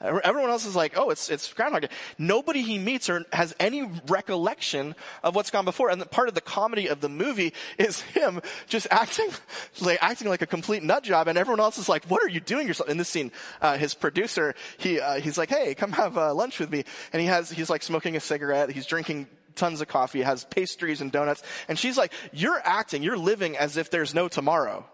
Everyone 0.00 0.48
else 0.48 0.64
is 0.64 0.74
like, 0.74 0.96
oh, 0.96 1.10
it's, 1.10 1.28
it's 1.28 1.52
Groundhog 1.52 1.82
Day. 1.82 1.88
Nobody 2.16 2.62
he 2.62 2.78
meets 2.78 3.10
or 3.10 3.24
has 3.34 3.54
any 3.60 3.82
recollection 4.08 4.94
of 5.22 5.34
what's 5.34 5.50
gone 5.50 5.66
before. 5.66 5.90
And 5.90 6.10
part 6.10 6.28
of 6.28 6.34
the 6.34 6.40
comedy 6.40 6.88
of 6.88 7.02
the 7.02 7.10
movie 7.10 7.52
is 7.76 8.00
him 8.00 8.40
just 8.66 8.86
acting, 8.90 9.28
like, 9.80 9.98
acting 10.00 10.28
like 10.28 10.40
a 10.40 10.46
complete 10.46 10.82
nut 10.82 11.04
job. 11.04 11.28
And 11.28 11.36
everyone 11.36 11.60
else 11.60 11.76
is 11.76 11.88
like, 11.88 12.06
what 12.06 12.22
are 12.22 12.28
you 12.28 12.40
doing 12.40 12.66
yourself? 12.66 12.88
In 12.88 12.96
this 12.96 13.08
scene, 13.08 13.30
uh, 13.60 13.76
his 13.76 13.92
producer, 13.92 14.54
he, 14.78 15.00
uh, 15.00 15.20
he's 15.20 15.36
like, 15.36 15.50
hey, 15.50 15.74
come 15.74 15.92
have 15.92 16.16
uh, 16.16 16.32
lunch 16.32 16.58
with 16.58 16.70
me. 16.70 16.84
And 17.12 17.20
he 17.20 17.28
has, 17.28 17.50
he's 17.50 17.68
like 17.68 17.82
smoking 17.82 18.16
a 18.16 18.20
cigarette. 18.20 18.70
He's 18.70 18.86
drinking 18.86 19.26
tons 19.54 19.82
of 19.82 19.88
coffee, 19.88 20.22
has 20.22 20.44
pastries 20.44 21.02
and 21.02 21.12
donuts. 21.12 21.42
And 21.68 21.78
she's 21.78 21.98
like, 21.98 22.12
you're 22.32 22.60
acting, 22.64 23.02
you're 23.02 23.18
living 23.18 23.56
as 23.56 23.76
if 23.76 23.90
there's 23.90 24.14
no 24.14 24.28
tomorrow. 24.28 24.86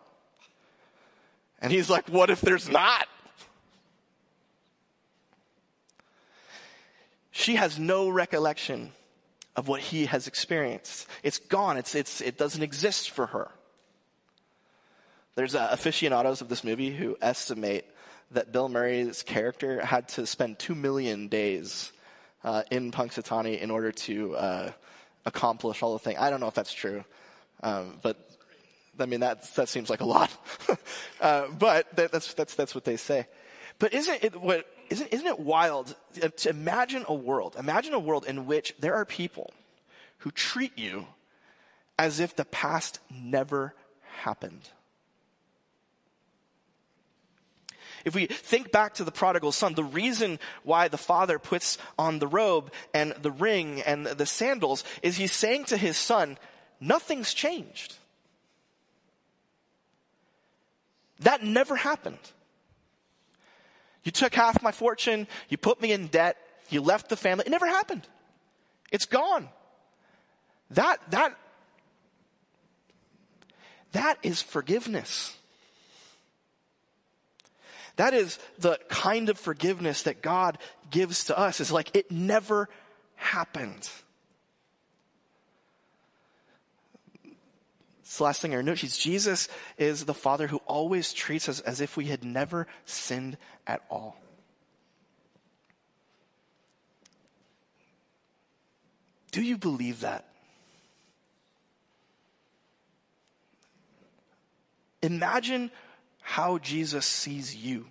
And 1.60 1.72
he's 1.72 1.88
like, 1.88 2.08
what 2.08 2.28
if 2.28 2.40
there's 2.40 2.68
not? 2.68 3.06
She 7.36 7.56
has 7.56 7.78
no 7.78 8.08
recollection 8.08 8.92
of 9.56 9.68
what 9.68 9.82
he 9.82 10.06
has 10.06 10.26
experienced. 10.26 11.06
It's 11.22 11.36
gone. 11.36 11.76
It's, 11.76 11.94
it's, 11.94 12.22
it 12.22 12.38
doesn't 12.38 12.62
exist 12.62 13.10
for 13.10 13.26
her. 13.26 13.50
There's 15.34 15.54
uh, 15.54 15.68
aficionados 15.70 16.40
of 16.40 16.48
this 16.48 16.64
movie 16.64 16.90
who 16.90 17.14
estimate 17.20 17.84
that 18.30 18.52
Bill 18.52 18.70
Murray's 18.70 19.22
character 19.22 19.84
had 19.84 20.08
to 20.16 20.26
spend 20.26 20.58
two 20.58 20.74
million 20.74 21.28
days 21.28 21.92
uh, 22.42 22.62
in 22.70 22.90
Punxsutawney 22.90 23.60
in 23.60 23.70
order 23.70 23.92
to 23.92 24.34
uh, 24.34 24.72
accomplish 25.26 25.82
all 25.82 25.92
the 25.92 25.98
things. 25.98 26.18
I 26.18 26.30
don't 26.30 26.40
know 26.40 26.48
if 26.48 26.54
that's 26.54 26.72
true, 26.72 27.04
um, 27.62 27.98
but 28.00 28.16
I 28.98 29.04
mean 29.04 29.20
that 29.20 29.54
that 29.56 29.68
seems 29.68 29.90
like 29.90 30.00
a 30.00 30.06
lot. 30.06 30.30
Uh, 31.18 31.48
but 31.48 31.96
that, 31.96 32.12
that's 32.12 32.34
that's 32.34 32.54
that's 32.54 32.74
what 32.74 32.84
they 32.84 32.98
say. 32.98 33.26
But 33.78 33.94
isn't 33.94 34.22
it 34.22 34.38
what 34.38 34.66
isn't, 34.90 35.08
isn't 35.08 35.26
it 35.26 35.40
wild 35.40 35.94
to 36.14 36.50
imagine 36.50 37.04
a 37.08 37.14
world, 37.14 37.56
imagine 37.58 37.94
a 37.94 37.98
world 37.98 38.24
in 38.26 38.46
which 38.46 38.74
there 38.78 38.94
are 38.94 39.04
people 39.04 39.52
who 40.18 40.30
treat 40.30 40.78
you 40.78 41.06
as 41.98 42.20
if 42.20 42.36
the 42.36 42.44
past 42.44 42.98
never 43.10 43.74
happened. 44.22 44.70
If 48.04 48.14
we 48.14 48.26
think 48.26 48.70
back 48.70 48.94
to 48.94 49.04
the 49.04 49.10
prodigal 49.10 49.50
son, 49.50 49.74
the 49.74 49.82
reason 49.82 50.38
why 50.62 50.86
the 50.86 50.96
father 50.96 51.40
puts 51.40 51.76
on 51.98 52.20
the 52.20 52.28
robe 52.28 52.72
and 52.94 53.12
the 53.20 53.32
ring 53.32 53.82
and 53.82 54.06
the 54.06 54.26
sandals 54.26 54.84
is 55.02 55.16
he's 55.16 55.32
saying 55.32 55.64
to 55.66 55.76
his 55.76 55.96
son, 55.96 56.38
nothing's 56.80 57.34
changed. 57.34 57.96
That 61.20 61.42
never 61.42 61.74
happened. 61.74 62.18
You 64.06 64.12
took 64.12 64.34
half 64.34 64.62
my 64.62 64.70
fortune. 64.70 65.26
You 65.48 65.58
put 65.58 65.82
me 65.82 65.90
in 65.90 66.06
debt. 66.06 66.36
You 66.70 66.80
left 66.80 67.08
the 67.08 67.16
family. 67.16 67.42
It 67.44 67.50
never 67.50 67.66
happened. 67.66 68.06
It's 68.92 69.04
gone. 69.04 69.48
That, 70.70 70.98
that, 71.10 71.36
that 73.90 74.18
is 74.22 74.40
forgiveness. 74.40 75.36
That 77.96 78.14
is 78.14 78.38
the 78.60 78.78
kind 78.88 79.28
of 79.28 79.38
forgiveness 79.38 80.04
that 80.04 80.22
God 80.22 80.58
gives 80.88 81.24
to 81.24 81.36
us. 81.36 81.60
It's 81.60 81.72
like 81.72 81.96
it 81.96 82.08
never 82.08 82.68
happened. 83.16 83.90
The 88.06 88.24
last 88.24 88.40
thing 88.40 88.54
I 88.54 88.62
note. 88.62 88.78
Jesus 88.78 89.48
is 89.78 90.04
the 90.04 90.14
Father 90.14 90.46
who 90.46 90.58
always 90.66 91.12
treats 91.12 91.48
us 91.48 91.60
as 91.60 91.80
if 91.80 91.96
we 91.96 92.06
had 92.06 92.24
never 92.24 92.66
sinned 92.84 93.36
at 93.66 93.82
all. 93.90 94.16
Do 99.32 99.42
you 99.42 99.58
believe 99.58 100.00
that? 100.00 100.24
Imagine 105.02 105.70
how 106.20 106.58
Jesus 106.58 107.04
sees 107.04 107.54
you. 107.54 107.86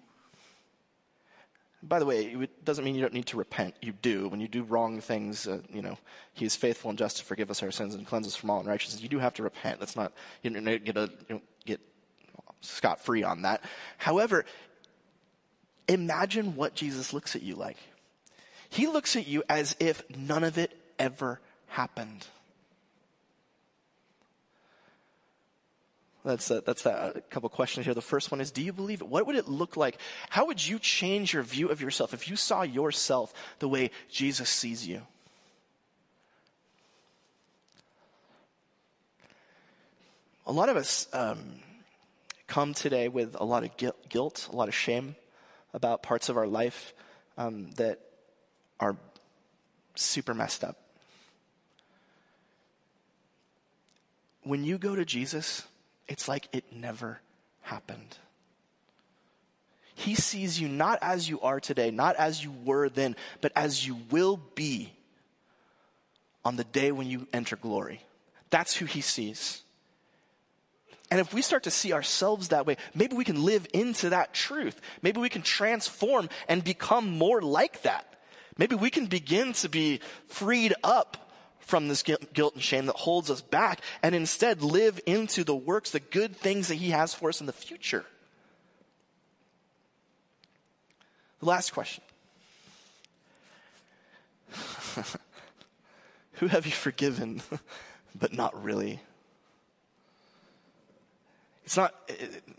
By 1.88 2.00
the 2.00 2.06
way, 2.06 2.26
it 2.26 2.66
doesn't 2.66 2.84
mean 2.84 2.96
you 2.96 3.02
don't 3.02 3.14
need 3.14 3.28
to 3.28 3.38
repent. 3.38 3.76
You 3.82 3.92
do. 3.92 4.28
When 4.28 4.40
you 4.40 4.48
do 4.48 4.64
wrong 4.64 5.02
things, 5.02 5.48
uh, 5.48 5.60
you 5.72 5.82
know, 5.82 5.98
He 6.34 6.46
is 6.46 6.56
faithful 6.56 6.90
and 6.90 6.98
just 6.98 7.18
to 7.18 7.24
forgive 7.24 7.52
us 7.52 7.62
our 7.62 7.72
sins 7.72 7.94
and 7.94 8.08
cleanse 8.08 8.28
us 8.28 8.36
from 8.36 8.50
all 8.50 8.60
unrighteousness. 8.60 9.02
You 9.02 9.10
do 9.10 9.20
have 9.20 9.34
to 9.36 9.44
repent. 9.44 9.80
That's 9.80 9.96
not, 9.96 10.14
you 10.42 10.50
don't 10.50 10.84
get, 10.84 11.42
get 11.66 11.80
scot 12.62 13.02
free 13.02 13.24
on 13.24 13.44
that. 13.44 13.64
However, 13.98 14.46
imagine 15.88 16.56
what 16.56 16.74
Jesus 16.74 17.14
looks 17.14 17.36
at 17.36 17.44
you 17.44 17.56
like. 17.56 17.78
He 18.70 18.88
looks 18.88 19.16
at 19.16 19.28
you 19.28 19.44
as 19.48 19.76
if 19.80 20.04
none 20.10 20.44
of 20.44 20.58
it 20.58 20.76
ever 20.98 21.40
happened. 21.68 22.26
That's 26.26 26.50
a, 26.50 26.62
that's 26.62 26.84
a 26.88 27.22
couple 27.30 27.48
questions 27.50 27.86
here. 27.86 27.94
The 27.94 28.02
first 28.02 28.32
one 28.32 28.42
is, 28.42 28.50
do 28.50 28.64
you 28.64 28.74
believe 28.74 29.02
it? 29.02 29.08
What 29.08 29.28
would 29.28 29.36
it 29.36 29.48
look 29.48 29.78
like? 29.78 30.00
How 30.30 30.48
would 30.48 30.66
you 30.66 30.80
change 30.80 31.34
your 31.34 31.44
view 31.44 31.70
of 31.70 31.82
yourself 31.82 32.16
if 32.16 32.28
you 32.28 32.36
saw 32.36 32.64
yourself 32.64 33.32
the 33.60 33.70
way 33.70 33.92
Jesus 34.10 34.50
sees 34.50 34.88
you? 34.88 35.04
A 40.48 40.52
lot 40.52 40.70
of 40.70 40.78
us 40.78 41.08
um, 41.14 41.38
come 42.48 42.74
today 42.74 43.08
with 43.08 43.36
a 43.40 43.46
lot 43.46 43.64
of 43.64 43.78
guilt, 44.10 44.50
a 44.52 44.56
lot 44.56 44.68
of 44.68 44.74
shame 44.74 45.16
about 45.76 46.02
parts 46.02 46.30
of 46.30 46.38
our 46.38 46.48
life 46.48 46.96
um, 47.38 47.70
that 47.76 48.00
are 48.80 48.98
super 49.94 50.34
messed 50.34 50.64
up. 50.64 50.78
When 54.42 54.64
you 54.64 54.80
go 54.80 54.96
to 54.96 55.06
Jesus, 55.06 55.66
it's 56.08 56.28
like 56.28 56.48
it 56.52 56.66
never 56.72 57.20
happened. 57.62 58.18
He 59.96 60.16
sees 60.16 60.60
you 60.60 60.68
not 60.68 61.00
as 61.02 61.28
you 61.28 61.40
are 61.42 61.60
today, 61.60 61.90
not 61.90 62.16
as 62.18 62.44
you 62.44 62.54
were 62.66 62.90
then, 62.90 63.16
but 63.42 63.52
as 63.56 63.86
you 63.88 63.98
will 64.12 64.40
be 64.56 64.92
on 66.44 66.58
the 66.58 66.66
day 66.66 66.92
when 66.92 67.08
you 67.08 67.28
enter 67.34 67.56
glory. 67.56 68.02
That's 68.50 68.76
who 68.76 68.86
he 68.86 69.02
sees. 69.02 69.64
And 71.10 71.20
if 71.20 71.34
we 71.34 71.42
start 71.42 71.64
to 71.64 71.72
see 71.72 71.94
ourselves 71.94 72.50
that 72.50 72.66
way, 72.66 72.78
maybe 72.94 73.16
we 73.16 73.24
can 73.24 73.44
live 73.44 73.68
into 73.74 74.10
that 74.10 74.34
truth. 74.34 74.80
Maybe 75.02 75.20
we 75.20 75.30
can 75.30 75.44
transform 75.44 76.30
and 76.48 76.64
become 76.64 77.10
more 77.10 77.42
like 77.42 77.84
that. 77.84 78.06
Maybe 78.58 78.76
we 78.76 78.90
can 78.90 79.06
begin 79.06 79.54
to 79.54 79.70
be 79.70 80.02
freed 80.28 80.74
up 80.84 81.25
from 81.66 81.88
this 81.88 82.04
guilt 82.04 82.54
and 82.54 82.64
shame 82.64 82.86
that 82.86 82.96
holds 82.96 83.30
us 83.30 83.42
back 83.42 83.82
and 84.02 84.16
instead 84.16 84.62
live 84.62 85.00
into 85.06 85.44
the 85.44 85.56
works, 85.56 85.92
the 85.92 86.00
good 86.00 86.36
things 86.38 86.68
that 86.70 86.76
He 86.76 86.92
has 86.92 87.14
for 87.14 87.30
us 87.30 87.42
in 87.42 87.48
the 87.48 87.54
future. 87.54 88.06
The 91.40 91.48
last 91.48 91.74
question 91.74 92.04
Who 96.34 96.48
have 96.48 96.66
you 96.66 96.72
forgiven, 96.72 97.42
but 98.16 98.34
not 98.34 98.64
really? 98.64 99.00
It's 101.66 101.78
not, 101.78 101.96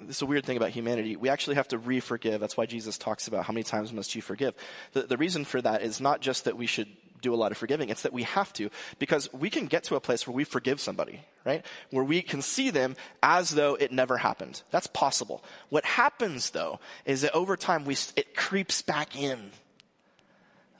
it's 0.09 0.21
a 0.21 0.27
weird 0.27 0.45
thing 0.45 0.57
about 0.57 0.71
humanity. 0.71 1.15
We 1.15 1.29
actually 1.29 1.55
have 1.57 1.69
to 1.69 1.79
re-forgive. 1.79 2.41
That's 2.41 2.57
why 2.57 2.67
Jesus 2.67 2.99
talks 2.99 3.29
about 3.29 3.45
how 3.45 3.53
many 3.53 3.63
times 3.63 3.93
must 3.93 4.17
you 4.17 4.23
forgive. 4.23 4.55
The, 4.95 5.03
the 5.03 5.17
reason 5.17 5.45
for 5.45 5.63
that 5.63 5.83
is 5.83 6.01
not 6.01 6.21
just 6.21 6.47
that 6.47 6.57
we 6.57 6.67
should 6.67 6.89
do 7.21 7.35
a 7.35 7.37
lot 7.37 7.53
of 7.53 7.59
forgiving. 7.59 7.89
It's 7.89 8.03
that 8.03 8.13
we 8.13 8.25
have 8.25 8.53
to 8.55 8.71
because 8.99 9.33
we 9.33 9.51
can 9.51 9.67
get 9.67 9.85
to 9.85 9.97
a 9.97 10.01
place 10.01 10.27
where 10.27 10.35
we 10.35 10.45
forgive 10.45 10.81
somebody, 10.81 11.21
right? 11.45 11.65
Where 11.91 12.05
we 12.05 12.23
can 12.23 12.43
see 12.43 12.71
them 12.71 12.97
as 13.23 13.51
though 13.51 13.75
it 13.75 13.93
never 13.93 14.17
happened. 14.19 14.63
That's 14.71 14.87
possible. 14.87 15.45
What 15.69 15.85
happens 15.85 16.51
though 16.51 16.81
is 17.05 17.23
that 17.23 17.33
over 17.35 17.57
time 17.57 17.85
we, 17.85 17.97
it 18.17 18.35
creeps 18.37 18.83
back 18.83 19.17
in. 19.17 19.51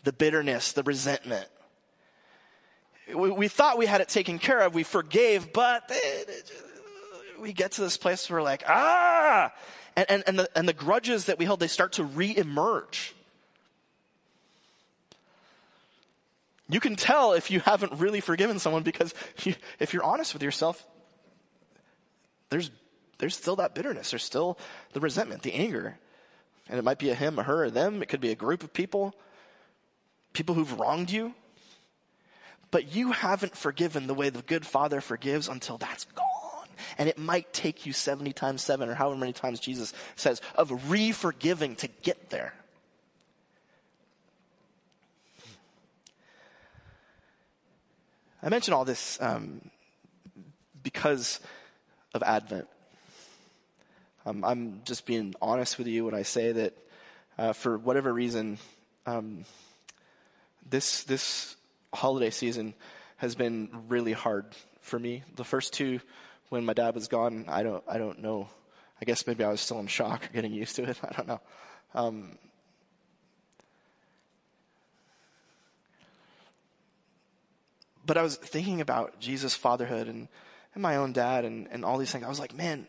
The 0.05 0.13
bitterness, 0.13 0.73
the 0.73 0.85
resentment. 0.85 1.49
We, 3.09 3.31
we 3.31 3.49
thought 3.49 3.77
we 3.77 3.87
had 3.87 4.01
it 4.01 4.09
taken 4.09 4.39
care 4.39 4.61
of. 4.61 4.73
We 4.73 4.85
forgave, 4.85 5.53
but 5.53 5.91
we 7.41 7.53
get 7.53 7.73
to 7.73 7.81
this 7.81 7.97
place 7.97 8.31
where 8.31 8.39
we're 8.39 8.45
like, 8.45 8.63
ah, 8.69 9.53
and, 9.97 10.07
and, 10.09 10.25
and, 10.27 10.39
the, 10.39 10.49
and 10.55 10.69
the 10.69 10.73
grudges 10.73 11.25
that 11.25 11.39
we 11.39 11.45
held, 11.45 11.59
they 11.59 11.67
start 11.67 11.95
to 11.95 12.05
re-emerge. 12.05 13.15
You 16.69 16.81
can 16.81 16.97
tell 16.97 17.33
if 17.33 17.51
you 17.51 17.61
haven't 17.61 17.93
really 17.95 18.21
forgiven 18.21 18.59
someone 18.59 18.83
because 18.83 19.15
you, 19.45 19.55
if 19.79 19.93
you're 19.93 20.03
honest 20.03 20.33
with 20.33 20.43
yourself, 20.43 20.85
there's, 22.51 22.71
there's 23.19 23.37
still 23.37 23.57
that 23.57 23.75
bitterness. 23.75 24.11
There's 24.11 24.25
still 24.25 24.59
the 24.93 25.01
resentment, 25.01 25.43
the 25.43 25.55
anger. 25.55 25.99
And 26.69 26.79
it 26.79 26.83
might 26.83 26.99
be 26.99 27.11
a 27.11 27.15
him, 27.15 27.39
a 27.39 27.45
her, 27.45 27.65
or 27.65 27.71
them. 27.71 28.03
It 28.03 28.09
could 28.09 28.21
be 28.21 28.31
a 28.31 28.37
group 28.37 28.65
of 28.65 28.73
people, 28.73 29.15
people 30.33 30.55
who've 30.55 30.79
wronged 30.79 31.11
you. 31.11 31.35
But 32.73 32.95
you 32.95 33.13
haven't 33.13 33.57
forgiven 33.57 34.09
the 34.09 34.15
way 34.15 34.29
the 34.29 34.43
good 34.43 34.67
father 34.67 35.01
forgives 35.01 35.49
until 35.49 35.79
that's 35.79 36.05
gone. 36.05 36.27
And 36.99 37.09
it 37.09 37.17
might 37.17 37.53
take 37.53 37.87
you 37.87 37.93
70 37.93 38.33
times 38.33 38.63
7 38.63 38.89
or 38.89 38.95
however 38.95 39.17
many 39.17 39.33
times 39.33 39.61
Jesus 39.61 39.93
says 40.17 40.41
of 40.57 40.91
re-forgiving 40.91 41.77
to 41.77 41.89
get 42.03 42.31
there. 42.31 42.55
I 48.47 48.49
mention 48.49 48.75
all 48.75 48.85
this 48.85 49.19
um, 49.21 49.61
because 50.85 51.41
of 52.15 52.23
Advent. 52.23 52.69
Um, 54.25 54.45
I'm 54.45 54.83
just 54.85 55.05
being 55.05 55.35
honest 55.43 55.79
with 55.79 55.89
you 55.89 56.05
when 56.05 56.15
I 56.15 56.23
say 56.23 56.53
that 56.53 56.79
uh, 57.39 57.53
for 57.55 57.77
whatever 57.77 58.13
reason, 58.13 58.59
um, 59.05 59.47
this 60.71 61.03
this 61.03 61.57
holiday 61.93 62.31
season 62.31 62.75
has 63.17 63.35
been 63.35 63.69
really 63.89 64.13
hard 64.13 64.45
for 64.81 64.97
me. 64.97 65.25
The 65.35 65.43
first 65.43 65.73
two, 65.73 65.99
when 66.49 66.65
my 66.65 66.73
dad 66.73 66.95
was 66.95 67.09
gone, 67.09 67.47
I 67.49 67.65
don't 67.65 67.83
I 67.89 67.99
don't 67.99 68.23
know. 68.23 68.49
I 69.03 69.07
guess 69.07 69.27
maybe 69.27 69.43
I 69.43 69.49
was 69.49 69.61
still 69.61 69.81
in 69.81 69.89
shock 69.89 70.25
or 70.25 70.33
getting 70.33 70.53
used 70.53 70.77
to 70.77 70.85
it. 70.85 71.01
I 71.03 71.13
don't 71.17 71.27
know. 71.27 71.41
Um, 71.97 72.39
but 78.07 78.17
I 78.17 78.23
was 78.23 78.37
thinking 78.37 78.81
about 78.81 79.19
Jesus' 79.21 79.55
fatherhood 79.55 80.07
and, 80.07 80.29
and 80.75 80.83
my 80.83 80.97
own 80.97 81.13
dad 81.13 81.45
and, 81.45 81.69
and 81.71 81.85
all 81.85 81.99
these 81.99 82.13
things. 82.13 82.25
I 82.25 82.29
was 82.29 82.41
like, 82.41 82.55
man, 82.55 82.87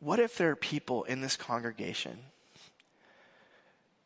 what 0.00 0.18
if 0.18 0.36
there 0.36 0.50
are 0.50 0.56
people 0.56 1.04
in 1.04 1.20
this 1.20 1.36
congregation 1.36 2.18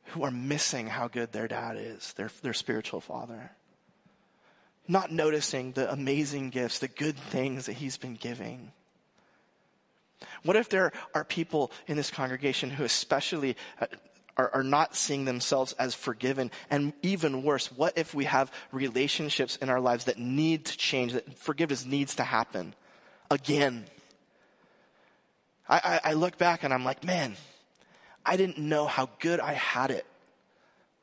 who 0.07 0.25
are 0.25 0.31
missing 0.31 0.89
how 0.89 1.09
good 1.09 1.33
their 1.33 1.49
dad 1.49 1.77
is, 1.79 2.13
their, 2.15 2.31
their 2.43 2.53
spiritual 2.53 3.01
father? 3.01 3.53
Not 4.89 5.11
noticing 5.11 5.73
the 5.73 5.91
amazing 5.91 6.51
gifts, 6.51 6.79
the 6.79 6.89
good 6.89 7.17
things 7.17 7.67
that 7.67 7.75
he's 7.75 7.97
been 7.97 8.15
giving. 8.15 8.73
What 10.43 10.57
if 10.57 10.69
there 10.69 10.93
are 11.15 11.25
people 11.25 11.73
in 11.87 11.97
this 11.97 12.11
congregation 12.11 12.71
who 12.71 12.85
especially 12.85 13.57
uh, 13.81 13.87
are, 14.37 14.51
are 14.55 14.63
not 14.63 14.95
seeing 14.95 15.25
themselves 15.25 15.73
as 15.75 15.95
forgiven. 15.95 16.51
And 16.71 16.93
even 17.03 17.43
worse, 17.43 17.73
what 17.73 17.97
if 17.97 18.15
we 18.15 18.25
have 18.25 18.53
relationships 18.73 19.57
in 19.57 19.69
our 19.69 19.81
lives 19.81 20.05
that 20.05 20.19
need 20.19 20.67
to 20.67 20.77
change, 20.77 21.13
that 21.13 21.39
forgiveness 21.39 21.85
needs 21.85 22.17
to 22.17 22.25
happen 22.25 22.75
again? 23.31 23.87
I, 25.69 26.01
I, 26.05 26.11
I 26.11 26.13
look 26.15 26.39
back 26.39 26.63
and 26.65 26.73
I'm 26.73 26.85
like, 26.85 27.05
man, 27.05 27.37
I 28.25 28.37
didn't 28.37 28.59
know 28.59 28.87
how 28.87 29.09
good 29.21 29.41
I 29.41 29.53
had 29.53 29.91
it 29.91 30.07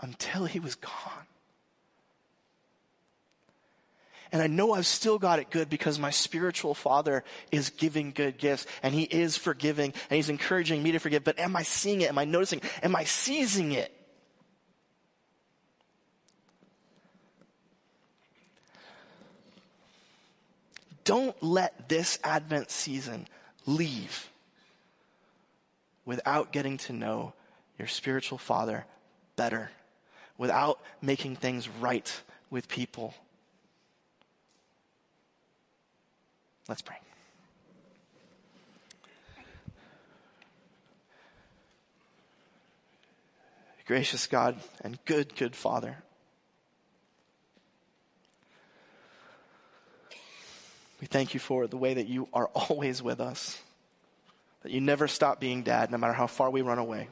until 0.02 0.46
he 0.46 0.60
was 0.60 0.76
gone. 0.76 1.28
And 4.34 4.42
I 4.42 4.48
know 4.48 4.74
I've 4.74 4.86
still 4.86 5.18
got 5.18 5.40
it 5.40 5.50
good 5.50 5.70
because 5.70 5.98
my 5.98 6.10
spiritual 6.10 6.74
father 6.74 7.24
is 7.52 7.70
giving 7.70 8.12
good 8.12 8.38
gifts 8.38 8.66
and 8.82 8.94
he 8.94 9.04
is 9.04 9.38
forgiving 9.38 9.94
and 10.10 10.16
he's 10.18 10.30
encouraging 10.30 10.84
me 10.84 10.92
to 10.92 11.00
forgive. 11.00 11.24
But 11.24 11.40
am 11.40 11.56
I 11.56 11.64
seeing 11.64 12.02
it? 12.02 12.10
Am 12.10 12.18
I 12.18 12.26
noticing? 12.26 12.62
Am 12.82 12.96
I 12.96 13.06
seizing 13.06 13.72
it? 13.72 13.94
don't 21.04 21.42
let 21.44 21.90
this 21.90 22.20
Advent 22.24 22.72
season 22.72 23.28
leave 23.66 24.30
without 26.06 26.52
getting 26.52 26.78
to 26.78 26.94
know 26.94 27.34
your 27.78 27.88
spiritual 27.88 28.38
father 28.38 28.86
better, 29.36 29.72
without 30.38 30.80
making 31.02 31.36
things 31.36 31.68
right 31.68 32.22
with 32.50 32.68
people. 32.68 33.14
Let's 36.68 36.82
pray. 36.82 36.98
Gracious 43.86 44.28
God 44.28 44.56
and 44.82 44.98
good, 45.06 45.36
good 45.36 45.56
Father. 45.56 45.98
We 51.02 51.08
thank 51.08 51.34
you 51.34 51.40
for 51.42 51.68
the 51.68 51.76
way 51.76 51.96
that 51.96 52.08
you 52.08 52.30
are 52.34 52.48
always 52.54 53.04
with 53.04 53.20
us, 53.20 53.62
that 54.62 54.72
you 54.72 54.80
never 54.80 55.10
stop 55.10 55.42
being 55.42 55.64
dad, 55.64 55.92
no 55.92 55.98
matter 55.98 56.14
how 56.14 56.28
far 56.28 56.50
we 56.50 56.62
run 56.62 56.78
away. 56.78 57.10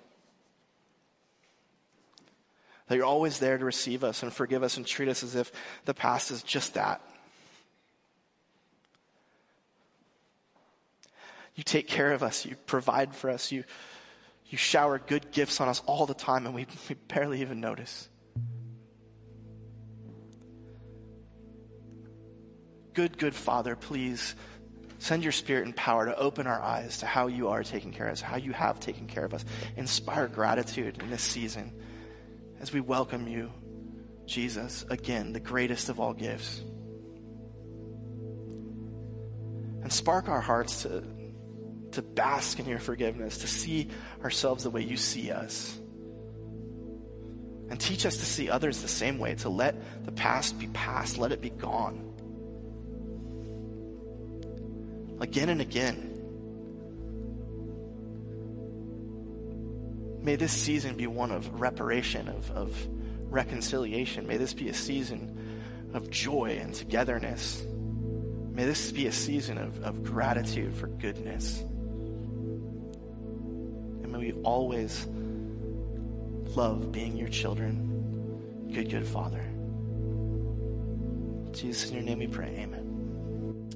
That 2.88 2.96
you're 2.96 3.06
always 3.06 3.40
there 3.40 3.58
to 3.58 3.66
receive 3.66 4.04
us 4.06 4.24
and 4.24 4.32
forgive 4.32 4.64
us 4.64 4.78
and 4.78 4.86
treat 4.86 5.10
us 5.10 5.24
as 5.24 5.36
if 5.36 5.52
the 5.84 5.94
past 5.94 6.32
is 6.32 6.42
just 6.42 6.76
that. 6.76 7.02
You 11.56 11.64
take 11.64 11.88
care 11.88 12.12
of 12.12 12.24
us, 12.24 12.46
you 12.46 12.56
provide 12.66 13.16
for 13.16 13.30
us, 13.30 13.52
you, 13.52 13.64
you 14.46 14.58
shower 14.58 15.00
good 15.00 15.32
gifts 15.32 15.60
on 15.60 15.68
us 15.68 15.82
all 15.86 16.06
the 16.06 16.14
time, 16.14 16.46
and 16.46 16.56
we, 16.56 16.66
we 16.88 16.96
barely 17.08 17.42
even 17.42 17.60
notice. 17.60 18.10
good, 22.94 23.18
good 23.18 23.36
Father, 23.36 23.76
please 23.76 24.36
send 25.00 25.24
your 25.24 25.32
spirit 25.32 25.66
and 25.66 25.76
power 25.76 26.06
to 26.06 26.18
open 26.18 26.46
our 26.46 26.62
eyes 26.62 27.00
to 27.00 27.06
how 27.06 27.28
you 27.28 27.50
are 27.50 27.64
taking 27.64 27.92
care 27.92 28.08
of 28.08 28.14
us, 28.14 28.22
how 28.22 28.38
you 28.38 28.54
have 28.54 28.80
taken 28.80 29.08
care 29.08 29.26
of 29.26 29.34
us. 29.34 29.44
Inspire 29.76 30.28
gratitude 30.28 31.02
in 31.02 31.10
this 31.10 31.24
season 31.24 31.74
as 32.60 32.72
we 32.72 32.80
welcome 32.80 33.28
you, 33.28 33.52
Jesus, 34.26 34.86
again, 34.90 35.34
the 35.34 35.40
greatest 35.40 35.90
of 35.90 36.00
all 36.00 36.14
gifts. 36.14 36.62
And 39.82 39.92
spark 39.92 40.30
our 40.30 40.42
hearts 40.42 40.84
to, 40.84 41.04
to 41.94 42.02
bask 42.02 42.60
in 42.60 42.66
your 42.68 42.80
forgiveness, 42.80 43.40
to 43.40 43.48
see 43.48 43.88
ourselves 44.24 44.64
the 44.64 44.70
way 44.70 44.82
you 44.82 44.98
see 44.98 45.32
us. 45.32 45.78
And 47.70 47.80
teach 47.80 48.06
us 48.06 48.18
to 48.18 48.26
see 48.26 48.50
others 48.50 48.82
the 48.82 48.88
same 48.88 49.18
way, 49.18 49.36
to 49.36 49.50
let 49.50 50.06
the 50.06 50.12
past 50.12 50.60
be 50.60 50.68
past, 50.68 51.18
let 51.18 51.32
it 51.32 51.42
be 51.42 51.50
gone 51.50 52.12
again 55.22 55.50
and 55.50 55.62
again. 55.62 56.08
May 60.22 60.36
this 60.36 60.52
season 60.52 60.98
be 60.98 61.08
one 61.08 61.32
of 61.32 61.62
reparation, 61.62 62.28
of, 62.28 62.52
of 62.52 62.88
reconciliation. 63.30 64.28
May 64.28 64.38
this 64.38 64.54
be 64.54 64.70
a 64.70 64.74
season 64.74 65.90
of 65.94 66.10
joy 66.10 66.60
and 66.62 66.74
togetherness. 66.74 67.64
May 68.52 68.66
this 68.66 68.92
be 68.92 69.08
a 69.08 69.12
season 69.12 69.58
of, 69.58 69.84
of 69.84 70.04
gratitude 70.04 70.76
for 70.76 70.88
goodness. 70.88 71.64
We 74.22 74.34
always 74.44 75.08
love 76.56 76.92
being 76.92 77.18
your 77.18 77.28
children. 77.30 78.70
Good, 78.72 78.92
good 78.92 79.08
Father. 79.08 79.44
Jesus, 81.52 81.90
in 81.90 81.96
your 81.96 82.04
name 82.04 82.20
we 82.20 82.28
pray. 82.28 82.56
Amen. 82.60 82.81